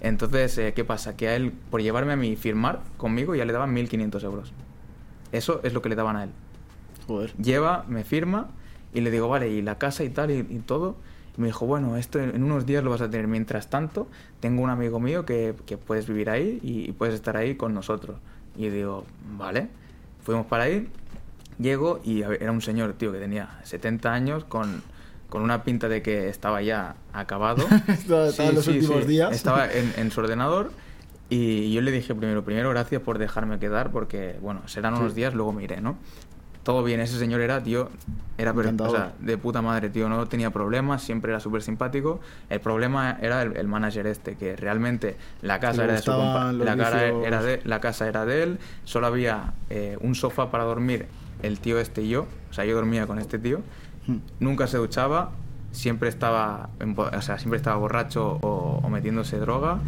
[0.00, 1.16] Entonces, eh, ¿qué pasa?
[1.16, 4.52] Que a él, por llevarme a mí firmar conmigo, ya le daban 1.500 euros.
[5.32, 6.30] Eso es lo que le daban a él.
[7.08, 7.32] Joder.
[7.36, 8.50] Lleva, me firma
[8.94, 10.96] y le digo, vale, y la casa y tal y, y todo.
[11.36, 13.26] Y me dijo, bueno, esto en unos días lo vas a tener.
[13.28, 14.08] Mientras tanto,
[14.40, 17.72] tengo un amigo mío que, que puedes vivir ahí y, y puedes estar ahí con
[17.74, 18.16] nosotros.
[18.56, 19.04] Y digo,
[19.38, 19.68] vale.
[20.24, 20.88] Fuimos para ahí,
[21.58, 24.82] llego y ver, era un señor, tío, que tenía 70 años con,
[25.28, 27.64] con una pinta de que estaba ya acabado.
[27.88, 29.34] Estaba- en los últimos días.
[29.34, 30.72] Estaba en, en su ordenador
[31.30, 35.32] y yo le dije primero, primero gracias por dejarme quedar porque, bueno, serán unos días,
[35.32, 35.96] luego me iré, ¿no?
[36.62, 37.88] Todo bien, ese señor era, tío,
[38.36, 38.96] era per- o Encantador.
[38.96, 42.20] sea, de puta madre, tío, no tenía problemas, siempre era súper simpático.
[42.50, 46.52] El problema era el, el manager este, que realmente la casa era de su compa-
[46.52, 50.64] la, cara era de, la casa era de él, solo había eh, un sofá para
[50.64, 51.06] dormir
[51.42, 53.60] el tío este y yo, o sea, yo dormía con este tío,
[54.06, 54.16] Hmm.
[54.40, 55.30] nunca se duchaba,
[55.72, 59.78] siempre estaba, o sea, siempre estaba borracho o, o metiéndose droga.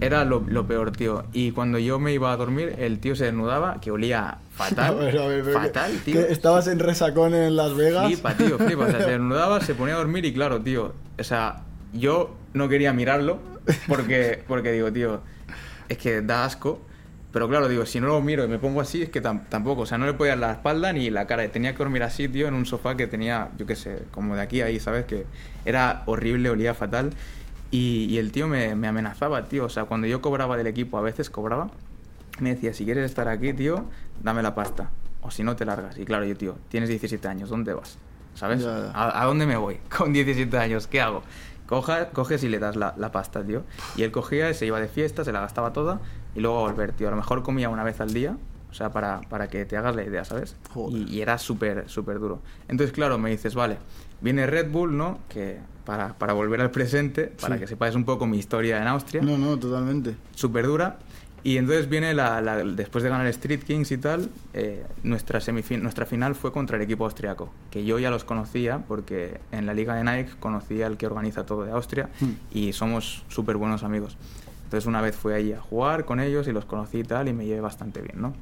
[0.00, 1.24] Era lo, lo peor, tío.
[1.32, 4.84] Y cuando yo me iba a dormir, el tío se desnudaba, que olía fatal.
[5.00, 6.26] A ver, a ver, fatal, que- tío.
[6.26, 8.06] que ¿Estabas en resacón en Las Vegas?
[8.06, 8.84] Flipa, tío, flipa.
[8.84, 10.92] O sea, se desnudaba, se ponía a dormir y claro, tío.
[11.18, 11.62] O sea,
[11.94, 13.38] yo no quería mirarlo
[13.88, 15.20] porque, porque digo, tío,
[15.88, 16.82] es que da asco.
[17.32, 19.82] Pero claro, digo, si no lo miro y me pongo así, es que tam- tampoco.
[19.82, 21.46] O sea, no le podía la espalda ni la cara.
[21.48, 24.40] Tenía que dormir así, tío, en un sofá que tenía, yo qué sé, como de
[24.42, 25.04] aquí a ahí, ¿sabes?
[25.04, 25.26] Que
[25.66, 27.10] era horrible, olía fatal.
[27.76, 29.66] Y, y el tío me, me amenazaba, tío.
[29.66, 31.68] O sea, cuando yo cobraba del equipo, a veces cobraba,
[32.40, 33.84] me decía, si quieres estar aquí, tío,
[34.22, 34.88] dame la pasta.
[35.20, 35.98] O si no, te largas.
[35.98, 37.98] Y claro, yo, tío, tienes 17 años, ¿dónde vas?
[38.34, 38.62] ¿Sabes?
[38.62, 38.90] Ya, ya.
[38.94, 39.78] ¿A, a dónde me voy?
[39.96, 41.22] Con 17 años, ¿qué hago?
[41.66, 43.62] Coja, coges y le das la, la pasta, tío.
[43.96, 46.00] Y él cogía, y se iba de fiesta, se la gastaba toda
[46.34, 47.08] y luego a volver, tío.
[47.08, 48.38] A lo mejor comía una vez al día,
[48.70, 50.56] o sea, para, para que te hagas la idea, ¿sabes?
[50.90, 52.40] Y, y era súper, súper duro.
[52.68, 53.78] Entonces, claro, me dices, vale,
[54.20, 55.18] viene Red Bull, ¿no?
[55.28, 57.60] Que para, para volver al presente, para Sí.
[57.60, 60.16] que sepáis un poco mi historia en Austria No, no, totalmente.
[60.34, 60.98] súper dura.
[61.44, 65.80] Y entonces viene la, la- después de ganar Street Kings y tal, eh, nuestra, semifin-
[65.80, 69.72] nuestra final fue contra el equipo austriaco, que yo ya los conocía porque en la
[69.74, 72.30] liga de Nike conocía al que organiza todo de Austria Hmm.
[72.50, 74.16] y somos súper buenos amigos.
[74.64, 77.32] Entonces una vez fui allí a jugar con ellos y los conocí y tal y
[77.32, 78.32] me llevé bastante bien, ¿no?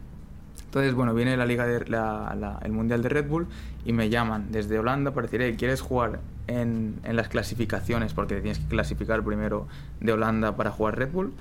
[0.74, 3.46] Entonces, bueno, viene la liga de, la- la- el mundial de Red Bull
[3.84, 8.12] y me llaman desde Holanda para decir, "Hey, ¿quieres jugar en, en las clasificaciones?
[8.12, 9.68] Porque tienes que clasificar primero
[10.00, 11.32] de Holanda para jugar Red Bull.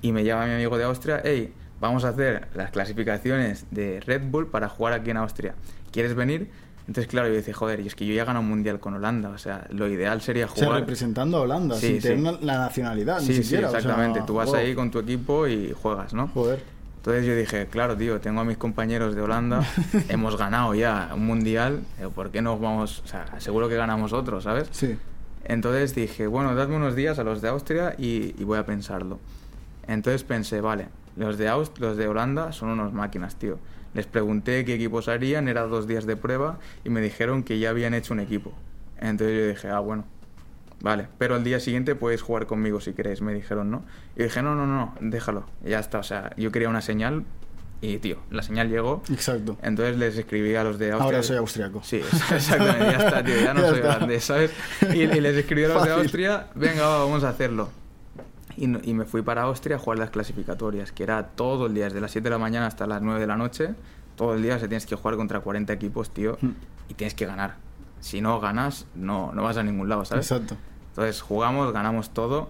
[0.00, 4.22] Y me llama mi amigo de Austria, hey, vamos a hacer las clasificaciones de Red
[4.30, 5.56] Bull para jugar aquí en Austria.
[5.90, 6.48] ¿Quieres venir?
[6.86, 9.30] Entonces, claro, yo dije, joder, y es que yo ya gano un mundial con Holanda,
[9.30, 10.80] o sea, lo ideal sería O sea, jugar.
[10.82, 12.08] representando a Holanda, Sí, sin sí.
[12.10, 13.62] tener la nacionalidad, sí, ni siquiera.
[13.62, 14.22] sí, o sea, exactamente.
[14.24, 16.28] Tú vas ahí con tu equipo y juegas, ¿no?
[16.28, 16.77] Joder.
[16.98, 19.64] Entonces yo dije, claro, tío, tengo a mis compañeros de Holanda,
[20.08, 21.82] hemos ganado ya un mundial,
[22.14, 23.02] ¿por qué no vamos?
[23.04, 24.68] O sea, seguro que ganamos otro, ¿sabes?
[24.72, 24.98] Sí.
[25.44, 29.18] Entonces dije, bueno, dadme unos días a los de Austria y, y voy a pensarlo.
[29.86, 33.58] Entonces pensé, vale, los de, Aust los de Holanda son unos máquinas, tío.
[33.94, 37.70] Les pregunté qué equipos harían, era dos días de prueba y me dijeron que ya
[37.70, 38.52] habían hecho un equipo.
[39.00, 40.04] Entonces yo dije, ah, bueno,
[40.80, 43.84] vale, pero al día siguiente puedes jugar conmigo si queréis, me dijeron, ¿no?
[44.16, 45.98] Y dije, no, no, no, déjalo, ya está.
[45.98, 47.24] O sea, yo quería una señal
[47.80, 49.02] y, tío, la señal llegó.
[49.10, 49.56] Exacto.
[49.62, 51.04] Entonces les escribí a los de Austria.
[51.04, 51.80] Ahora soy austriaco.
[51.84, 51.96] Sí,
[52.32, 53.96] exactamente, ya está, tío, ya no Ya soy está.
[53.96, 54.50] holandés, ¿sabes?
[54.92, 55.90] Y, y les escribí a los de.
[55.92, 57.68] Austria, venga, va, vamos a hacerlo.
[58.56, 61.84] Y, y me fui para Austria a jugar las clasificatorias, que era todo el día,
[61.84, 63.74] desde las 7 de la mañana hasta las 9 de la noche.
[64.16, 66.50] Todo el día se tienes que jugar contra 40 equipos, tío, Hmm.
[66.88, 67.54] y tienes que ganar.
[68.00, 70.30] Si no ganas, no, no vas a ningún lado, ¿sabes?
[70.30, 70.56] Exacto.
[70.90, 72.48] Entonces jugamos, ganamos todo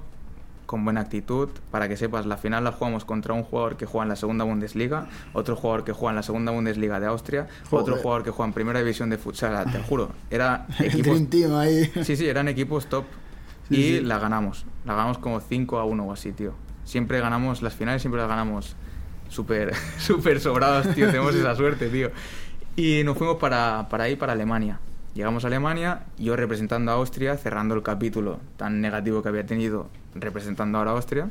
[0.68, 1.48] con buena actitud.
[1.70, 4.44] Para que sepas, la final la jugamos contra un jugador que juega en la segunda
[4.44, 8.02] Bundesliga, otro jugador que juega en la segunda Bundesliga de Austria, otro Joder.
[8.02, 9.70] jugador que juega en primera división de futsal.
[9.72, 11.20] Te juro, era equipos.
[11.56, 11.90] Ahí.
[12.04, 13.04] Sí, sí, eran equipos top.
[13.68, 14.00] Sí, y sí.
[14.00, 14.66] la ganamos.
[14.84, 16.52] La ganamos como 5 a 1 o así, tío.
[16.84, 18.76] Siempre ganamos, las finales siempre las ganamos
[19.30, 21.06] súper súper sobrados, tío.
[21.06, 22.10] Tenemos esa suerte, tío.
[22.76, 24.78] Y nos fuimos para, para ahí, para Alemania.
[25.14, 29.88] Llegamos a Alemania, yo representando a Austria, cerrando el capítulo tan negativo que había tenido
[30.14, 31.30] representando ahora a Austria.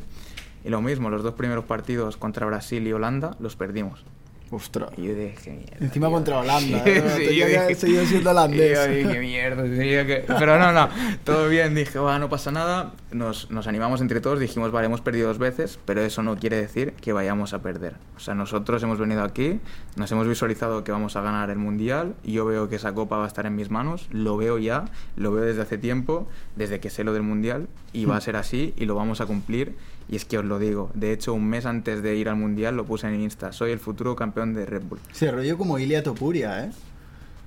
[0.66, 4.04] Y lo mismo, los dos primeros partidos contra Brasil y Holanda los perdimos.
[4.50, 4.92] Ostras.
[4.98, 5.78] Y yo dije, mierda.
[5.86, 6.14] Encima tío.
[6.16, 7.04] contra Holanda, Sí, ¿eh?
[7.18, 8.78] sí, yo seguido siendo holandés.
[8.78, 10.24] yo dije, mierda, que...
[10.28, 10.90] Pero no, no,
[11.24, 11.76] todo bien.
[11.76, 12.94] Dije, va, no pasa nada.
[13.12, 14.40] Nos, nos animamos entre todos.
[14.40, 17.96] Dijimos, vale, hemos perdido dos veces, pero eso no quiere decir que vayamos a perder.
[18.16, 19.60] O sea, nosotros hemos venido aquí,
[19.96, 22.16] nos hemos visualizado que vamos a ganar el Mundial.
[22.24, 24.08] Y yo veo que esa copa va a estar en mis manos.
[24.12, 24.86] Lo veo ya,
[25.18, 27.68] lo veo desde hace tiempo, desde que sé lo del Mundial.
[27.92, 29.76] Y va a ser así y lo vamos a cumplir.
[30.10, 30.90] Y es que os lo digo.
[30.94, 33.52] De hecho, un mes antes de ir al Mundial lo puse en Insta.
[33.52, 35.00] Soy el futuro campeón de Red Bull.
[35.12, 36.72] Se rollo como Ilia Topuria, ¿eh?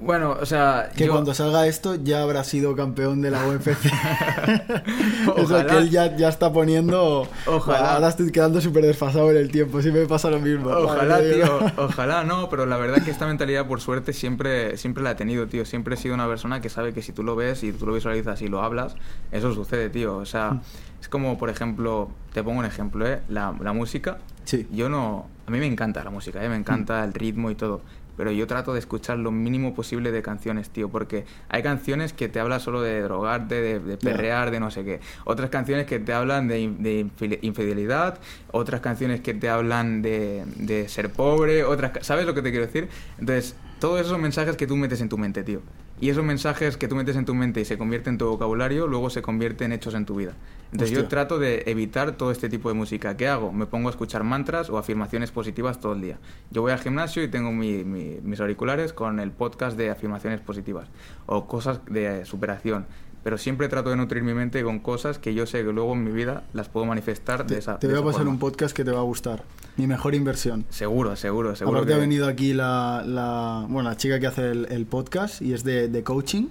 [0.00, 3.84] Bueno, o sea, Que yo- cuando salga esto ya habrá sido campeón de la UFC.
[3.86, 5.66] Eso Ojalá.
[5.66, 7.28] que él ya, ya está poniendo.
[7.46, 7.94] Ojalá.
[7.94, 9.82] Ahora estoy quedando súper desfasado en el tiempo.
[9.82, 10.70] Sí me pasa lo mismo.
[10.70, 15.12] Ojalá, tío, ojalá, no, pero la verdad que esta mentalidad, por suerte, siempre, siempre la
[15.12, 15.64] he tenido, tío.
[15.64, 17.92] Siempre he sido una persona que sabe que si tú lo ves y tú lo
[17.92, 18.96] visualizas y lo hablas,
[19.32, 20.16] eso sucede, tío.
[20.16, 20.60] O sea,
[21.00, 23.20] es como, por ejemplo, te pongo un ejemplo, ¿eh?
[23.28, 24.18] La, la música.
[24.44, 24.66] Sí.
[24.72, 25.26] Yo no.
[25.46, 26.48] A mí me encanta la música, ¿eh?
[26.48, 27.80] Me encanta el ritmo y todo.
[28.20, 32.28] Pero yo trato de escuchar lo mínimo posible de canciones, tío, porque hay canciones que
[32.28, 35.00] te hablan solo de drogarte, de, de perrear, de no sé qué.
[35.24, 38.18] Otras canciones que te hablan de, in- de infide- infidelidad,
[38.52, 41.92] otras canciones que te hablan de, de ser pobre, otras...
[42.06, 42.90] ¿Sabes lo que te quiero decir?
[43.18, 45.62] Entonces, todos esos mensajes que tú metes en tu mente, tío.
[45.98, 48.86] Y esos mensajes que tú metes en tu mente y se convierten en tu vocabulario,
[48.86, 50.32] luego se convierten en hechos en tu vida.
[50.72, 53.16] Entonces yo trato de evitar todo este tipo de música.
[53.16, 53.52] ¿Qué hago?
[53.52, 56.18] Me pongo a escuchar mantras o afirmaciones positivas todo el día.
[56.50, 60.40] Yo voy al gimnasio y tengo mi- mi- mis auriculares con el podcast de afirmaciones
[60.40, 60.86] positivas
[61.26, 62.86] o cosas de superación.
[63.22, 66.04] Pero siempre trato de nutrir mi mente con cosas que yo sé que luego en
[66.04, 68.32] mi vida las puedo manifestar de Te, esa te de voy a pasar forma.
[68.32, 69.42] un podcast que te va a gustar.
[69.76, 70.64] Mi mejor inversión.
[70.70, 71.78] Seguro, seguro, seguro.
[71.80, 75.42] Aparte que- ha venido aquí la, la, bueno, la chica que hace el, el podcast
[75.42, 76.46] y es de, de coaching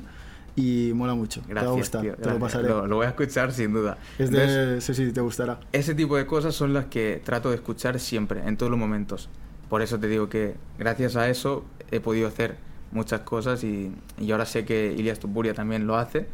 [0.55, 1.41] y mola mucho.
[1.41, 2.01] te va a Gracias, gustar.
[2.01, 2.41] tío, te lo gracias.
[2.41, 2.67] pasaré.
[2.69, 3.97] Lo, lo voy a escuchar sin duda.
[4.17, 5.59] Es Entonces, de, sí, sí, te gustará.
[5.71, 9.29] Ese tipo de cosas son las que trato de escuchar siempre, en todos los momentos.
[9.69, 12.57] Por eso te digo que gracias a eso he podido hacer
[12.91, 16.27] muchas cosas y, y ahora sé que Ilias Tupuria también lo hace.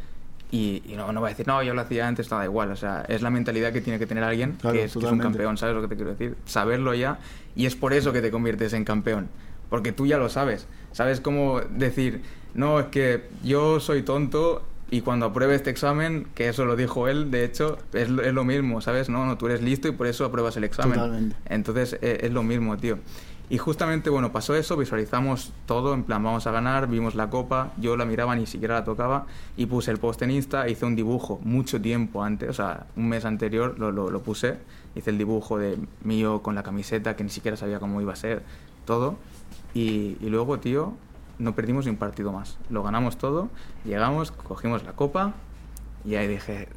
[0.52, 2.72] Y, y no, no va a decir, no, yo lo hacía antes, nada igual.
[2.72, 5.12] O sea, es la mentalidad que tiene que tener alguien Claro, que, es, que es
[5.12, 6.38] un campeón, ¿sabes lo que te quiero decir?
[6.46, 7.20] Saberlo ya
[7.56, 9.28] y es por eso que te conviertes en campeón.
[9.70, 10.68] Porque tú ya lo sabes.
[10.94, 12.22] Sabes cómo decir,
[12.56, 17.08] no, es que yo soy tonto y cuando apruebe este examen, que eso lo dijo
[17.08, 19.10] él, de hecho, es, lo- es lo mismo, ¿sabes?
[19.10, 20.94] No, no, tú eres listo y por eso apruebas el examen.
[21.00, 21.36] Totalmente.
[21.46, 22.98] Entonces eh, es lo mismo, tío.
[23.48, 27.74] Y justamente, bueno, pasó eso, visualizamos todo, en plan, vamos a ganar, vimos la copa,
[27.80, 30.96] yo la miraba, ni siquiera la tocaba, y puse el post en Insta, hice un
[30.96, 34.58] dibujo mucho tiempo antes, o sea, un mes anterior lo, lo, lo puse,
[34.96, 38.16] hice el dibujo de mío con la camiseta, que ni siquiera sabía cómo iba a
[38.16, 38.42] ser,
[38.86, 39.18] todo,
[39.76, 40.94] y, y luego, tío,
[41.40, 43.50] no perdimos ni un partido más, lo ganamos todo,
[43.84, 45.34] llegamos, cogimos la copa,
[46.06, 46.68] y ahí dije...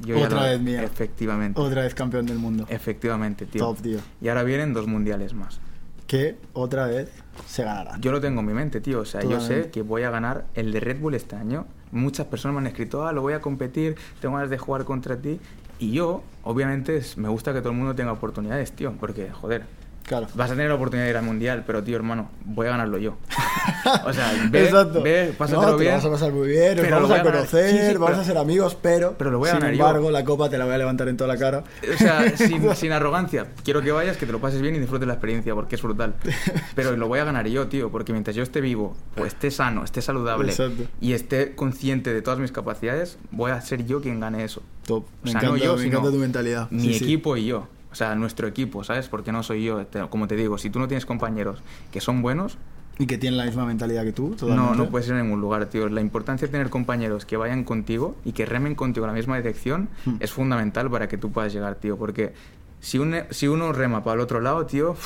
[0.00, 0.82] Yo ya Otra lo- vez mía.
[0.82, 1.60] Efectivamente.
[1.60, 2.66] Otra vez campeón del mundo.
[2.68, 3.64] Efectivamente, tío.
[3.64, 4.00] Top, tío.
[4.20, 5.60] Y ahora vienen dos mundiales más.
[6.08, 7.10] Que otra vez
[7.46, 7.96] se ganará.
[8.00, 9.00] Yo lo tengo en mi mente, tío.
[9.00, 11.66] O sea, yo sé que voy a ganar el de Red Bull este año.
[11.92, 15.16] Muchas personas me han escrito, ah, lo voy a competir, tengo ganas de jugar contra
[15.16, 15.38] ti.
[15.78, 18.92] Y yo, obviamente, me gusta que todo el mundo tenga oportunidades, tío.
[18.98, 19.64] Porque, joder,
[20.06, 20.26] Claro.
[20.34, 22.98] vas a tener la oportunidad de ir al mundial, pero, tío, hermano, voy a ganarlo
[22.98, 23.16] yo.
[24.06, 25.02] o sea, ve, Exacto.
[25.02, 25.92] ve, pásatelo no, te bien.
[25.92, 27.32] lo vas a pasar muy bien, nos vamos a ganar.
[27.32, 29.74] conocer, Sí, sí, vamos pero- a ser amigos, pero, pero lo voy a sin ganar
[29.74, 29.86] yo.
[29.86, 31.64] embargo, la copa te la voy a levantar en toda la cara.
[31.94, 33.46] O sea, sin, sin arrogancia.
[33.64, 36.14] Quiero que vayas, que te lo pases bien y disfrutes la experiencia, porque es brutal.
[36.74, 39.84] Pero lo voy a ganar yo, tío, porque mientras yo esté vivo, o esté sano,
[39.84, 40.82] esté saludable Exacto.
[41.00, 44.62] y esté consciente de todas mis capacidades, voy a ser yo quien gane eso.
[44.86, 45.06] Top.
[45.22, 46.70] Me O sea, encanta, no yo, me sino encanta tu mentalidad.
[46.70, 47.04] Mi sí.
[47.04, 47.68] equipo y yo.
[47.94, 49.06] O sea, nuestro equipo, ¿sabes?
[49.08, 49.86] Porque no soy yo.
[50.10, 52.58] Como te digo, si tú no tienes compañeros que son buenos,
[52.98, 54.78] Y que tienen la misma mentalidad que tú, no, totalmente.
[54.78, 55.88] no puedes ir a ningún lugar, tío.
[55.88, 59.36] La importancia de tener compañeros que vayan contigo y que remen contigo en la misma
[59.36, 60.16] dirección Hmm.
[60.18, 61.96] es fundamental para que tú puedas llegar, tío.
[61.96, 62.32] Porque
[62.80, 64.96] si, un- si uno rema para el otro lado, tío,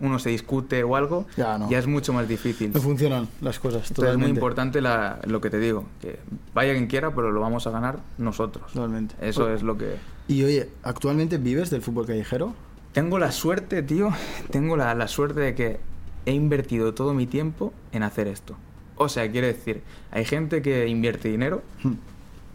[0.00, 1.68] uno se discute o algo, Ya, no.
[1.70, 2.72] es mucho más difícil.
[2.72, 6.18] No funcionan las cosas, Entonces es muy importante la- lo que te digo, que
[6.54, 8.72] vaya quien quiera, pero lo vamos a ganar nosotros.
[8.72, 9.14] Totalmente.
[9.20, 9.96] Eso es lo que...
[10.28, 12.54] Y oye, ¿actualmente vives del fútbol callejero?
[12.92, 14.10] Tengo la suerte, tío,
[14.50, 15.80] tengo la, la suerte de que
[16.26, 18.56] he invertido todo mi tiempo en hacer esto.
[18.96, 21.94] O sea, quiero decir, hay gente que invierte dinero Hmm.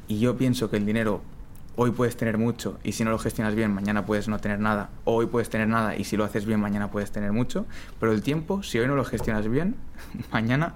[0.08, 1.22] y yo pienso que el dinero
[1.76, 4.90] hoy puedes tener mucho y si no lo gestionas bien, mañana puedes no tener nada.
[5.06, 7.66] O hoy puedes tener nada y si lo haces bien, mañana puedes tener mucho.
[8.00, 9.76] Pero el tiempo, si hoy no lo gestionas bien,
[10.32, 10.76] mañana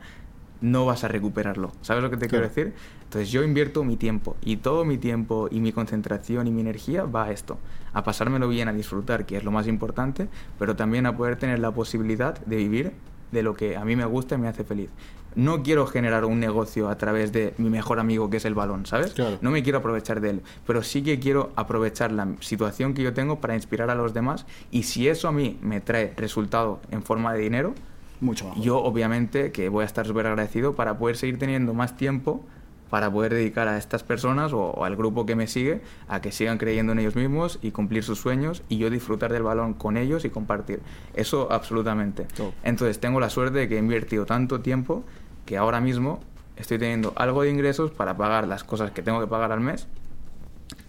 [0.61, 1.71] no vas a recuperarlo.
[1.81, 2.73] ¿Sabes lo que te quiero decir?
[3.03, 7.03] Entonces yo invierto mi tiempo y todo mi tiempo y mi concentración y mi energía
[7.03, 7.59] va a esto,
[7.93, 11.59] a pasármelo bien, a disfrutar, que es lo más importante, pero también a poder tener
[11.59, 12.93] la posibilidad de vivir
[13.31, 14.89] de lo que a mí me gusta y me hace feliz.
[15.37, 18.85] No quiero generar un negocio a través de mi mejor amigo que es el balón,
[18.85, 19.13] ¿sabes?
[19.13, 19.37] Claro.
[19.41, 23.13] No me quiero aprovechar de él, pero sí que quiero aprovechar la situación que yo
[23.13, 27.03] tengo para inspirar a los demás y si eso a mí me trae resultado en
[27.03, 27.75] forma de dinero,
[28.19, 32.43] Mucho yo obviamente que voy a estar súper agradecido para poder seguir teniendo más tiempo
[32.89, 36.31] para poder dedicar a estas personas o, o al grupo que me sigue a que
[36.31, 39.97] sigan creyendo en ellos mismos y cumplir sus sueños y yo disfrutar del balón con
[39.97, 40.79] ellos y compartir.
[41.13, 42.23] Eso absolutamente.
[42.35, 42.53] Top.
[42.63, 45.03] Entonces tengo la suerte de que he invertido tanto tiempo
[45.47, 46.19] que ahora mismo
[46.55, 49.87] estoy teniendo algo de ingresos para pagar las cosas que tengo que pagar al mes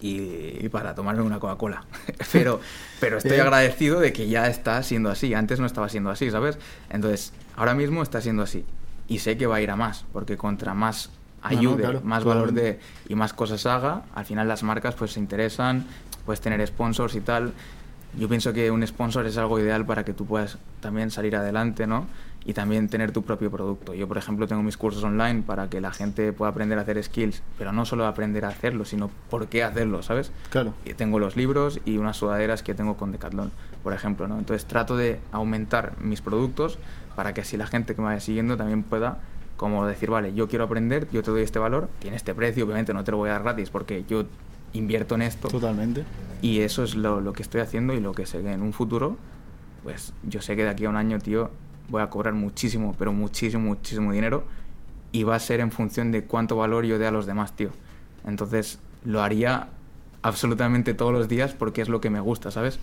[0.01, 1.83] y, y para tomarme una Coca-Cola.
[2.31, 2.59] pero,
[2.99, 3.41] pero estoy Bien.
[3.43, 5.33] agradecido de que ya está siendo así.
[5.33, 6.59] Antes no estaba siendo así, ¿sabes?
[6.89, 8.65] Entonces, ahora mismo está siendo así.
[9.07, 11.09] y sé que va a ir a más, porque contra más
[11.43, 14.93] No, no, ayude, claro, más valor de y más cosas haga, al final las marcas
[14.95, 15.85] pues se interesan,
[16.25, 17.53] puedes tener sponsors y tal.
[18.17, 21.87] Yo pienso que un sponsor es algo ideal para que tú puedas también salir adelante,
[21.87, 22.07] ¿no?
[22.45, 23.93] Y también tener tu propio producto.
[23.93, 27.03] Yo, por ejemplo, tengo mis cursos online para que la gente pueda aprender a hacer
[27.03, 30.31] skills, pero no solo aprender a hacerlo, sino por qué hacerlo, ¿sabes?
[30.49, 30.73] Claro.
[30.85, 33.51] Y tengo los libros y unas sudaderas que tengo con Decathlon,
[33.83, 34.39] por ejemplo, ¿no?
[34.39, 36.79] Entonces trato de aumentar mis productos
[37.15, 39.19] para que así la gente que me vaya siguiendo también pueda
[39.59, 42.93] como decir, vale, yo quiero aprender, yo te doy este valor, tiene este precio, obviamente
[42.93, 44.23] no te lo voy a dar gratis porque yo
[44.71, 46.05] invierto en esto Totalmente.
[46.41, 48.71] y eso es lo, lo que estoy haciendo y lo que sé que en un
[48.71, 49.17] futuro,
[49.83, 51.51] pues yo sé que de aquí a un año, tío,
[51.89, 54.43] voy a cobrar muchísimo, pero muchísimo, muchísimo dinero
[55.11, 57.69] y va a ser en función de cuánto valor yo dé a los demás, tío.
[58.25, 59.69] Entonces lo haría
[60.21, 62.79] absolutamente todos los días porque es lo que me gusta, ¿sabes?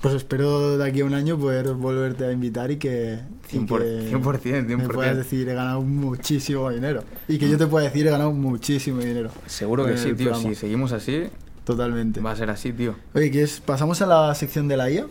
[0.00, 3.18] Pues espero de aquí a un año poder volverte a invitar y que,
[3.50, 4.94] y 100%, que 100%, me 100%.
[4.94, 7.02] puedas decir he ganado muchísimo dinero.
[7.26, 9.30] Y que yo te pueda decir he ganado muchísimo dinero.
[9.46, 10.30] Seguro que con sí, tío.
[10.30, 10.48] programa.
[10.50, 11.24] Si seguimos así,
[11.64, 12.20] Totalmente.
[12.20, 12.94] va a ser así, tío.
[13.12, 13.60] Oye, ¿quieres?
[13.60, 15.06] pasamos a la sección de la IA.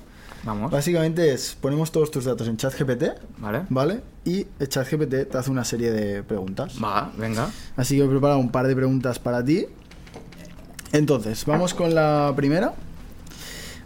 [0.47, 3.03] Vamos, Básicamente es, ponemos todos tus datos en ChatGPT,
[3.39, 3.63] ¿vale?
[3.67, 4.01] ¿vale?
[4.23, 6.81] Y el ChatGPT te hace una serie de preguntas.
[6.81, 7.49] Va, venga.
[7.75, 9.65] Así que he preparado un par de preguntas para ti.
[10.93, 12.73] Entonces, vamos con la primera.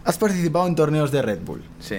[0.04, 1.62] Has participado en torneos de Red Bull.
[1.80, 1.96] Sí.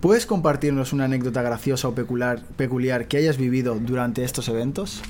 [0.00, 5.02] ¿Puedes compartirnos una anécdota graciosa o peculiar, peculiar que hayas vivido durante estos eventos?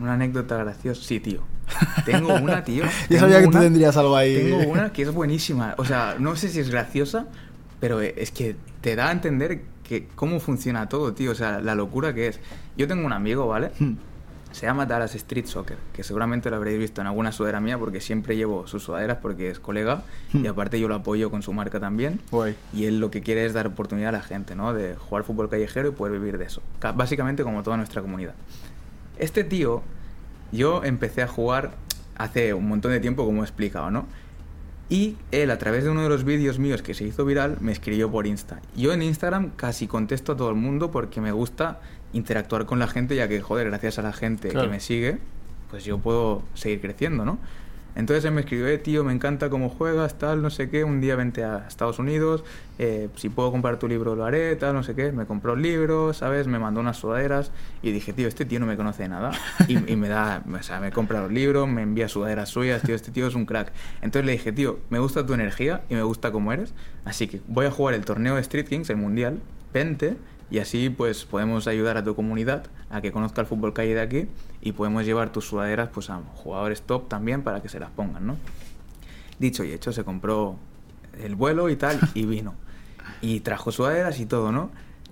[0.00, 1.02] Una anécdota graciosa.
[1.04, 1.42] Sí, tío.
[2.06, 2.84] Tengo una, tío.
[3.10, 4.34] Yo sabía que tú tendrías algo ahí.
[4.34, 5.74] Tengo una que es buenísima.
[5.76, 7.26] O sea, no sé si es graciosa,
[7.80, 11.32] pero es que te da a entender que cómo funciona todo, tío.
[11.32, 12.40] O sea, la locura que es.
[12.76, 13.72] Yo tengo un amigo, ¿vale?
[13.78, 13.94] Hmm.
[14.52, 18.00] Se llama Dallas Street Soccer, que seguramente lo habréis visto en alguna sudadera mía porque
[18.00, 20.44] siempre llevo sus sudaderas porque es colega Hmm.
[20.44, 22.18] y aparte yo lo apoyo con su marca también.
[22.32, 22.56] Guay.
[22.74, 24.74] Y él lo que quiere es dar oportunidad a la gente, ¿no?
[24.74, 26.62] De jugar fútbol callejero y poder vivir de eso.
[26.80, 28.34] Ca- Básicamente como toda nuestra comunidad.
[29.18, 29.82] Este tío,
[30.52, 31.70] yo empecé a jugar
[32.16, 34.06] hace un montón de tiempo, como he explicado, ¿no?
[34.90, 37.70] Y él, a través de uno de los vídeos míos que se hizo viral, me
[37.72, 38.60] escribió por Insta.
[38.76, 41.80] Yo en Instagram casi contesto a todo el mundo porque me gusta
[42.12, 44.66] interactuar con la gente, ya que, joder, gracias a la gente Claro.
[44.66, 45.18] que me sigue,
[45.70, 47.38] pues yo puedo seguir creciendo, ¿no?
[47.94, 51.00] Entonces él me escribió, eh, tío, me encanta cómo juegas, tal, no sé qué, un
[51.00, 52.44] día vente a Estados Unidos,
[52.78, 55.62] eh, si puedo comprar tu libro lo haré, tal, no sé qué, me compró el
[55.62, 56.46] libro, ¿sabes?
[56.46, 59.32] Me mandó unas sudaderas y dije, tío, este tío no me conoce de nada
[59.68, 62.94] y, y me da, o sea, me compra los libros, me envía sudaderas suyas, tío,
[62.94, 63.72] este tío es un crack.
[64.02, 66.74] Entonces le dije, tío, me gusta tu energía y me gusta cómo eres,
[67.04, 69.40] así que voy a jugar el torneo de Street Kings, el mundial,
[69.72, 70.16] vente
[70.50, 74.00] y así pues podemos ayudar a tu comunidad a que conozca el fútbol calle de
[74.00, 74.26] aquí
[74.60, 78.26] y podemos llevar tus sudaderas pues a jugadores top también para que se las pongan,
[78.26, 78.36] ¿no?
[79.38, 80.56] Dicho y hecho, se compró
[81.22, 82.54] el vuelo y tal y vino.
[83.22, 84.70] Y trajo sudaderas y todo, ¿no?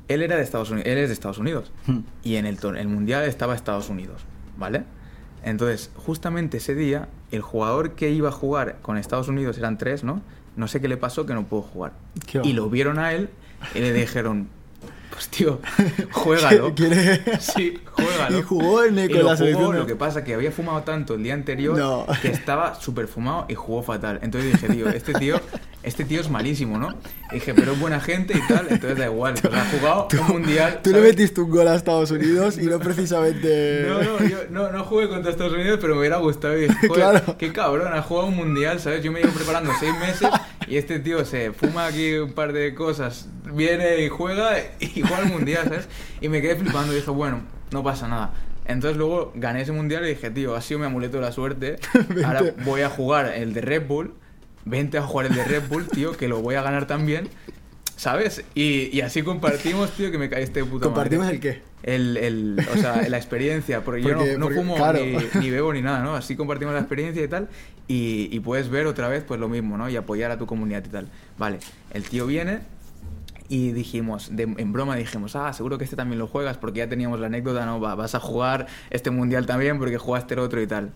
[0.09, 1.99] Él era de Estados Unidos, él es de Estados Unidos Hmm.
[2.23, 4.23] y en el, el mundial estaba Estados Unidos,
[4.57, 4.85] ¿vale?
[5.43, 10.05] Entonces, justamente ese día, el jugador que iba a jugar con Estados Unidos eran tres,
[10.05, 10.23] ¿no?
[10.57, 11.93] No sé qué le pasó que no pudo jugar.
[12.43, 13.29] Y lo vieron a él
[13.75, 14.49] y le dijeron,
[15.19, 15.59] pues tío,
[16.13, 16.73] juégalo.
[16.77, 18.39] ¿Quiere- Sí, juégalo.
[18.39, 21.25] Y jugó con lo la jugó, selección Lo que pasa que había fumado tanto el
[21.25, 22.07] día anterior No.
[22.23, 24.21] que estaba súper fumado y jugó fatal.
[24.23, 25.41] Entonces dije, tío, este tío,
[25.83, 26.95] este tío es malísimo, ¿no?
[27.33, 29.35] Y dije, pero es buena gente y tal, entonces da igual.
[29.43, 30.81] Pues ha jugado un mundial.
[30.85, 31.17] Tú le ¿sabes?
[31.17, 32.79] metiste un gol a Estados Unidos y no
[33.23, 33.87] precisamente...
[33.89, 36.57] No, no, yo no, no jugué contra Estados Unidos, pero me hubiera gustado.
[36.57, 37.37] Y dije, joder, Claro.
[37.39, 39.03] qué cabrón, ha jugado un mundial, ¿sabes?
[39.03, 40.29] Yo me llevo preparando seis meses
[40.69, 45.25] y este tío se fuma aquí un par de cosas, viene y juega y juega
[45.25, 45.89] mundial, ¿sabes?
[46.21, 48.33] Y me quedé flipando y dije, bueno, no pasa nada.
[48.65, 51.77] Entonces luego gané ese mundial y dije, tío, ha sido mi amuleto de la suerte.
[52.25, 54.15] Ahora voy a jugar el de Red Bull.
[54.65, 57.29] Vente a jugar el de Red Bull, tío, que lo voy a ganar también.
[57.97, 58.45] ¿Sabes?
[58.55, 61.63] Y, y así compartimos, tío, que me caíste de puta madre ¿Compartimos el qué?
[61.83, 64.99] El, el- o sea, la experiencia, porque, yo no, no porque, fumo claro.
[65.05, 66.15] ni, ni bebo ni nada, ¿no?
[66.15, 67.49] Así compartimos la experiencia y tal,
[67.87, 69.89] y, y puedes ver otra vez pues lo mismo, ¿no?
[69.89, 71.09] Y apoyar a tu comunidad y tal.
[71.39, 71.59] Vale,
[71.93, 72.61] el tío viene
[73.49, 76.89] y dijimos, de- en broma dijimos, ah, seguro que este también lo juegas porque ya
[76.89, 77.81] teníamos la anécdota, ¿no?
[77.81, 80.91] Va- vas a jugar este mundial también porque jugaste el otro y tal.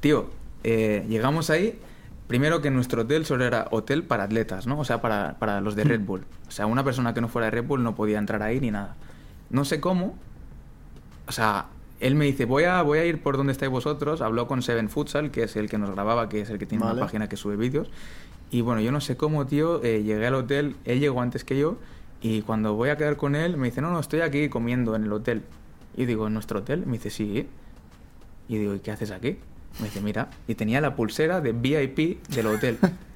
[0.00, 0.30] Tío,
[0.64, 1.78] eh, llegamos ahí.
[2.26, 4.78] Primero que nuestro hotel solo era hotel para atletas, ¿no?
[4.80, 6.24] O sea, para, para los de Red Bull.
[6.48, 8.70] O sea, una persona que no fuera de Red Bull no podía entrar ahí ni
[8.70, 8.96] nada.
[9.52, 10.16] No sé cómo.
[11.28, 11.66] O sea,
[12.00, 14.20] él me dice, voy a, voy a ir por donde estáis vosotros.
[14.20, 16.82] Habló con Seven Futsal, que es el que nos grababa, que es el que tiene
[16.84, 16.96] Vale.
[16.96, 17.88] una página que sube vídeos.
[18.50, 21.58] Y bueno, yo no sé cómo, tío, eh, llegué al hotel, él llegó antes que
[21.58, 21.78] yo.
[22.20, 25.04] Y cuando voy a quedar con él, me dice, no, no, estoy aquí comiendo en
[25.04, 25.42] el hotel.
[25.96, 26.84] Y digo, ¿en nuestro hotel?
[26.86, 27.46] Me dice, sí.
[28.48, 29.38] Y digo, ¿y qué haces aquí?
[29.78, 30.30] Me dice, mira.
[30.48, 32.78] Y tenía la pulsera de VIP del hotel.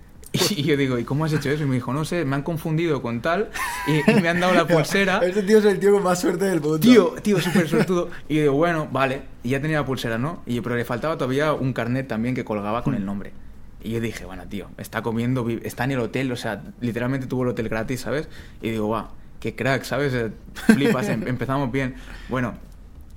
[0.51, 1.63] Y yo digo, ¿y cómo has hecho eso?
[1.65, 3.51] Y me dijo, no sé, me han confundido con tal
[3.87, 5.19] y, y me han dado la pulsera.
[5.25, 6.79] Este tío es el tío con más suerte del mundo.
[6.81, 8.11] Tío, tío, súper suertudo.
[8.29, 9.23] Y digo, bueno, vale.
[9.43, 10.43] Y ya tenía la pulsera, ¿no?
[10.47, 13.33] Y yo, pero le faltaba todavía un carnet también que colgaba con el nombre.
[13.83, 17.43] Y yo dije, bueno, tío, está comiendo, está en el hotel, o sea, literalmente tuvo
[17.45, 18.29] el hotel gratis, ¿sabes?
[18.61, 20.13] Y digo, va, qué crack, ¿sabes?
[20.15, 21.95] Eh, Flipas, em- empezamos bien.
[22.29, 22.55] Bueno,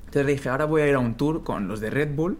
[0.01, 2.37] entonces le dije, ahora voy a ir a un tour con los de Red Bull.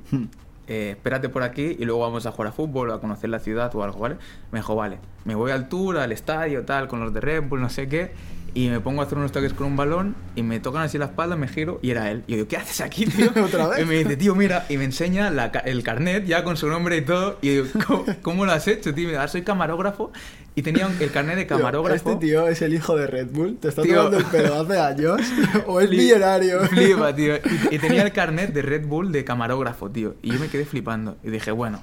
[0.70, 3.74] Eh, espérate por aquí y luego vamos a jugar a fútbol a conocer la ciudad
[3.76, 4.18] o algo, ¿vale?
[4.52, 7.60] Me dijo, vale, me voy al tour, al estadio, tal, con los de Red Bull,
[7.60, 8.12] no sé qué,
[8.54, 11.06] y me pongo a hacer unos toques con un balón y me tocan así la
[11.06, 12.24] espalda, me giro y era él.
[12.28, 13.32] Y yo digo, ¿qué haces aquí, tío?
[13.44, 13.80] ¿Otra vez?
[13.82, 16.98] Y me dice, tío, mira, y me enseña la el carnet ya con su nombre
[16.98, 17.40] y todo.
[17.42, 19.04] Y digo, ¿cómo, cómo lo has hecho, tío?
[19.04, 20.12] Y me dice, "Ah, soy camarógrafo
[20.60, 21.96] y tenía el carnet de Tío, camarógrafo.
[22.12, 23.58] Este tío es el hijo de Red Bull.
[23.58, 23.96] ¿Te está Tío.
[23.96, 25.22] tomando el pelo hace años?
[25.68, 26.62] ¿O es millonario?
[26.68, 27.36] Flipa, tío.
[27.72, 30.16] Y, y tenía el carnet de Red Bull de camarógrafo, tío.
[30.22, 31.18] Y yo me quedé flipando.
[31.24, 31.82] Y dije, bueno,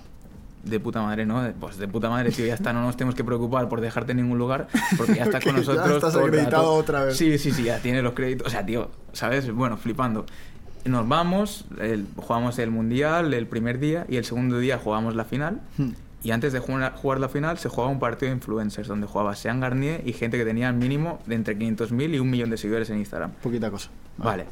[0.64, 1.48] de puta madre, ¿no?
[1.60, 4.18] Pues de puta madre, tío, ya está, no nos tenemos que preocupar por dejarte en
[4.18, 4.66] ningún lugar,
[4.96, 5.94] porque ya estás con Que ya nosotros.
[5.96, 7.16] estás acreditado otra vez.
[7.16, 8.46] Sí, sí, sí, ya tiene los créditos.
[8.48, 9.50] O sea, tío, ¿sabes?
[9.52, 10.26] Bueno, flipando.
[10.84, 15.24] Nos vamos, el- jugamos el mundial el primer día y el segundo día jugamos la
[15.24, 15.60] final.
[16.22, 19.60] Y antes de jugar, la final se jugaba un partido de influencers donde jugaba Sean
[19.60, 22.98] Garnier y gente que tenía mínimo de entre 500.000 y un millón de seguidores en
[22.98, 23.32] Instagram.
[23.42, 23.90] Poquita cosa.
[24.16, 24.46] Vale.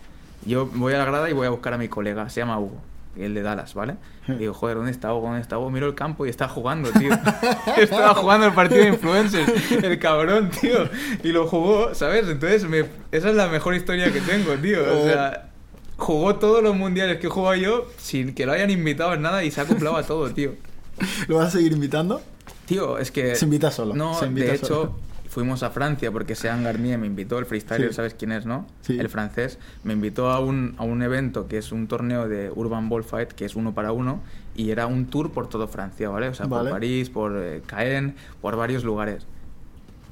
[0.47, 2.81] Yo voy a la grada y voy a buscar a mi colega, se llama Hugo,
[3.17, 3.97] el de Dallas, ¿vale?
[4.29, 5.27] Y digo, joder, ¿dónde está Hugo?
[5.27, 5.71] ¿Dónde está Hugo?
[5.71, 7.13] Miro el campo y está jugando, tío.
[7.79, 10.89] Estaba jugando el partido de influencers, el cabrón, tío.
[11.23, 12.29] Y lo jugó, ¿sabes?
[12.29, 12.85] Entonces, me...
[13.11, 14.81] esa es la mejor historia que tengo, tío.
[14.81, 15.49] O sea,
[15.97, 19.45] jugó todos los mundiales que he jugado yo sin que lo hayan invitado en nada
[19.45, 20.53] y se ha acoplado a todo, tío.
[21.29, 22.21] ¿Lo vas a seguir invitando?
[22.67, 23.35] Tío, es que...
[23.35, 24.97] Se invita solo, No, se invita de hecho, solo.
[25.29, 27.95] fuimos a Francia porque Sean Garnier me invitó, el freestyler, Sí.
[27.95, 28.67] ¿sabes quién es, no?
[28.81, 28.99] Sí.
[28.99, 29.59] El francés.
[29.83, 33.45] Me invitó a un, a un evento que es un torneo de Urban Bullfight, que
[33.45, 34.21] es uno para uno,
[34.57, 36.29] y era un tour por todo Francia, ¿vale?
[36.29, 36.71] O sea, Vale.
[36.71, 39.27] por París, por eh, Caen, por varios lugares.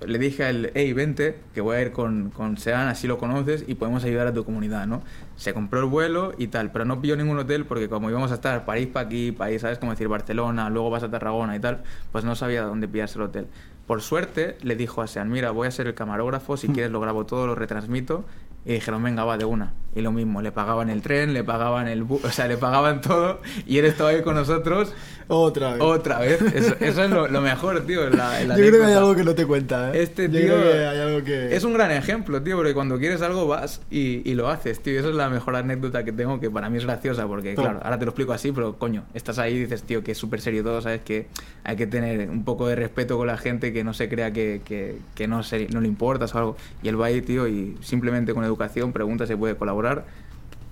[0.07, 3.19] Le dije a él, hey, vente, que voy a ir con, con Sean, así lo
[3.19, 5.03] conoces y podemos ayudar a tu comunidad, ¿no?
[5.37, 8.35] Se compró el vuelo y tal, pero no pilló ningún hotel porque como íbamos a
[8.35, 9.79] estar París para aquí, París, ¿sabes?
[9.79, 13.25] Como decir Barcelona, luego vas a Tarragona y tal, pues no sabía dónde pillarse el
[13.25, 13.47] hotel.
[13.87, 17.01] Por suerte le dijo a Sean, mira, voy a ser el camarógrafo, si quieres lo
[17.01, 18.25] grabo todo, lo retransmito.
[18.65, 19.73] Y dijeron, venga, va, de una.
[19.95, 23.01] Y lo mismo, le pagaban el tren, le pagaban el bus, o sea, le pagaban
[23.03, 24.93] todo y él estaba ahí con nosotros
[25.29, 25.83] Otra vez.
[25.83, 26.41] otra vez.
[26.41, 28.09] Eso, eso es lo, lo mejor, tío.
[28.09, 30.03] La, la Yo creo que hay algo que no te cuenta, ¿eh?
[30.03, 31.55] Este Yo tío creo que hay algo que...
[31.55, 34.99] es un gran ejemplo, tío, porque cuando quieres algo vas y, y lo haces, tío.
[34.99, 37.99] Esa es la mejor anécdota que tengo, que para mí es graciosa, porque claro, ahora
[37.99, 40.63] te lo explico así, pero coño, estás ahí y dices, tío, que es súper serio
[40.63, 41.27] todo, sabes que
[41.65, 44.63] hay que tener un poco de respeto con la gente, que no se crea que,
[44.65, 46.57] que, que no, se, no le importas o algo.
[46.83, 49.82] Y él va ahí, tío, y simplemente con educación pregunta si puede colaborar.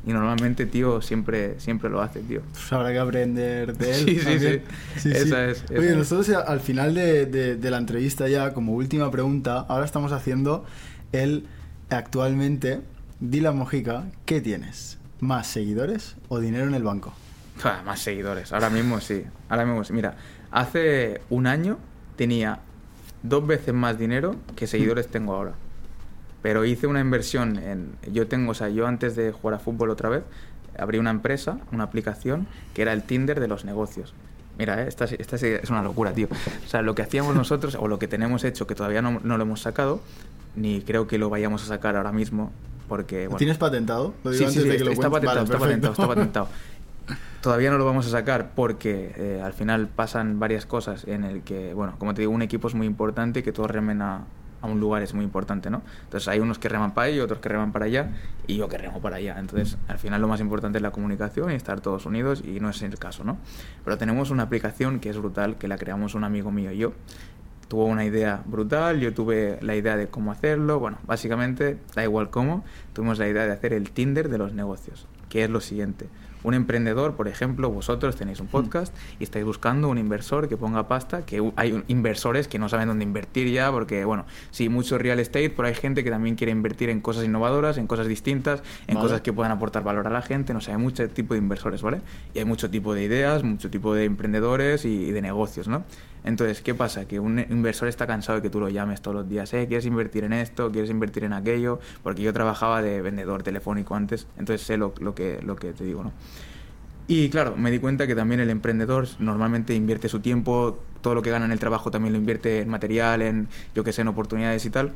[0.07, 2.41] Y normalmente, tío, siempre, siempre lo hace, tío.
[2.53, 4.05] Pues habrá que aprender de él.
[4.07, 4.39] Sí, sí,
[5.03, 5.09] sí.
[5.11, 5.97] Esa es, esa Oye, es.
[5.97, 10.65] nosotros al final de, de- de la entrevista ya, como última pregunta, ahora estamos haciendo
[11.13, 11.45] el
[11.91, 12.81] actualmente,
[13.21, 14.97] Dylan Mojica, ¿qué tienes?
[15.21, 17.13] ¿Más seguidores o dinero en el banco?
[17.63, 18.53] Ah, más seguidores.
[18.55, 19.25] Ahora mismo sí.
[19.51, 19.93] Ahora mismo sí.
[19.93, 20.15] Mira,
[20.51, 21.77] hace un año
[22.17, 22.61] tenía
[23.23, 25.53] dos veces más dinero que seguidores tengo ahora.
[26.43, 27.93] Pero hice una inversión en...
[28.13, 30.23] Yo tengo, o sea, yo antes de jugar a fútbol otra vez,
[30.79, 34.15] abrí una empresa, una aplicación, que era el Tinder de los negocios.
[34.59, 36.29] Mira, eh, esta, es- esta es una locura, tío.
[36.65, 39.37] O sea, lo que hacíamos nosotros, o lo que tenemos hecho, que todavía no, no
[39.37, 40.01] lo hemos sacado,
[40.57, 42.53] ni creo que lo vayamos a sacar ahora mismo,
[42.89, 43.25] porque...
[43.25, 44.15] ¿Lo bueno, tienes patentado?
[44.25, 45.31] Lo Sí, digo sí, antes sí, de que lo está, cuentes.
[45.31, 46.49] patentado, Vale, está patentado, está patentado.
[47.43, 51.43] Todavía no lo vamos a sacar porque eh, al final pasan varias cosas en el
[51.43, 54.25] que, bueno, como te digo, un equipo es muy importante que todos remen a,
[54.63, 55.83] a un lugar es muy importante, ¿no?
[56.05, 58.11] Entonces hay unos que reman para ahí, otros que reman para allá
[58.47, 59.37] y yo que remo para allá.
[59.39, 62.71] Entonces al final lo más importante es la comunicación y estar todos unidos y no
[62.71, 63.39] es el caso, ¿no?
[63.85, 66.93] Pero tenemos una aplicación que es brutal, que la creamos un amigo mío y yo.
[67.69, 72.29] Tuvo una idea brutal, yo tuve la idea de cómo hacerlo, bueno, básicamente, da igual
[72.29, 76.09] cómo, tuvimos la idea de hacer el Tinder de los negocios, que es lo siguiente.
[76.43, 80.89] Un emprendedor, por ejemplo, vosotros tenéis un podcast y estáis buscando un inversor que ponga
[80.89, 85.21] pasta, que hay inversores que no saben dónde invertir ya, porque, bueno, sí, mucho real
[85.21, 88.95] estate, pero hay gente que también quiere invertir en cosas innovadoras, en cosas distintas, en
[88.95, 89.07] Vale.
[89.07, 91.83] cosas que puedan aportar valor a la gente, no sé, hay mucho tipo de inversores,
[91.83, 92.01] ¿vale?
[92.35, 95.85] Y hay mucho tipo de ideas, mucho tipo de emprendedores y, y de negocios, ¿no?
[96.25, 97.07] Entonces, ¿qué pasa?
[97.07, 99.67] Que un inversor está cansado de que tú lo llames todos los días, ¿eh?
[99.67, 100.71] ¿Quieres invertir en esto?
[100.71, 101.81] ¿Quieres invertir en aquello?
[102.03, 105.85] Porque yo trabajaba de vendedor telefónico antes, entonces sé lo, lo que, lo que te
[105.85, 106.13] digo, ¿no?
[107.09, 111.23] Y claro, me di cuenta que también el emprendedor normalmente invierte su tiempo, todo lo
[111.23, 114.09] que gana en el trabajo también lo invierte en material, en, yo que sé, en
[114.09, 114.93] oportunidades y tal,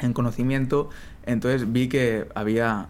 [0.00, 0.90] en conocimiento.
[1.26, 2.88] Entonces vi que había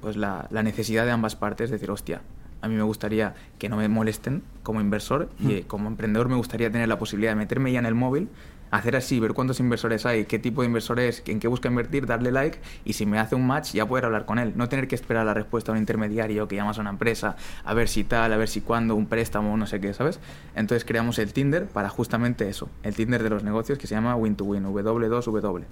[0.00, 2.22] pues la, la necesidad de ambas partes, decir, hostia,
[2.60, 6.70] a mí me gustaría que no me molesten como inversor y como emprendedor me gustaría
[6.70, 8.28] tener la posibilidad de meterme ya en el móvil,
[8.72, 12.32] Hacer así, ver cuántos inversores hay, qué tipo de inversores, en qué busca invertir, darle
[12.32, 14.54] like y si me hace un match ya poder hablar con él.
[14.56, 17.74] No tener que esperar la respuesta a un intermediario que llamas a una empresa, a
[17.74, 20.18] ver si tal, a ver si cuándo, un préstamo, no sé qué, ¿sabes?
[20.56, 24.16] Entonces creamos el Tinder para justamente eso, el Tinder de los negocios que se llama
[24.16, 25.64] Win2Win, W2W.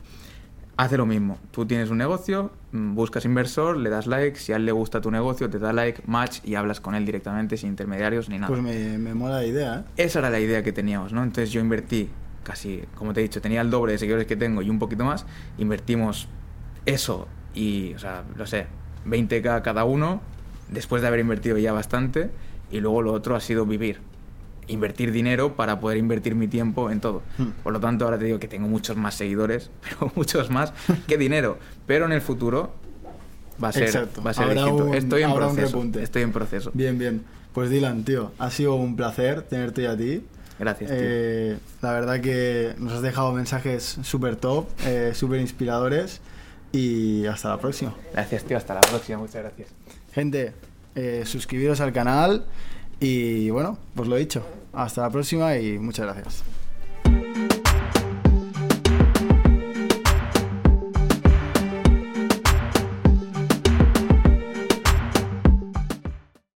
[0.77, 4.57] Hace lo mismo, tú tienes un negocio, mm, buscas inversor, le das like, si a
[4.57, 7.71] él le gusta tu negocio, te da like, match y hablas con él directamente sin
[7.71, 8.49] intermediarios ni nada.
[8.49, 10.05] Pues me, me mola la idea, ¿eh?
[10.05, 11.23] Esa era la idea que teníamos, ¿no?
[11.23, 12.09] Entonces yo invertí
[12.43, 15.05] casi, como te he dicho, tenía el doble de seguidores que tengo y un poquito
[15.05, 15.27] más.
[15.59, 16.29] Invertimos
[16.87, 18.67] eso y, o sea, no sé,
[19.07, 20.21] 20k cada uno,
[20.71, 22.31] después de haber invertido ya bastante.
[22.71, 24.01] Y luego lo otro ha sido vivir.
[24.67, 27.23] Invertir dinero para poder invertir mi tiempo en todo.
[27.39, 27.49] Hmm.
[27.63, 30.73] Por lo tanto, ahora te digo que tengo muchos más seguidores, pero muchos más
[31.07, 31.59] que dinero.
[31.87, 32.73] Pero en el futuro
[33.63, 34.23] va a ser, Exacto.
[34.23, 34.85] va a ser Habrá distinto.
[34.87, 35.77] un- Estoy en habrá un proceso.
[35.77, 36.03] repunte.
[36.03, 36.71] Estoy en proceso.
[36.75, 37.23] Bien, bien.
[37.53, 40.23] Pues Dylan, tío, ha sido un placer tenerte a ti.
[40.59, 40.99] Gracias, tío.
[41.01, 46.21] Eh, la verdad que nos has dejado mensajes súper top, eh, súper inspiradores
[46.73, 47.95] y hasta la próxima.
[48.13, 48.57] Gracias, tío.
[48.57, 49.19] Hasta la próxima.
[49.19, 49.69] Muchas gracias.
[50.13, 50.53] Gente,
[50.97, 52.45] eh, suscribiros al canal
[53.01, 54.43] y bueno, pues lo he dicho.
[54.73, 56.45] Hasta la próxima y muchas gracias.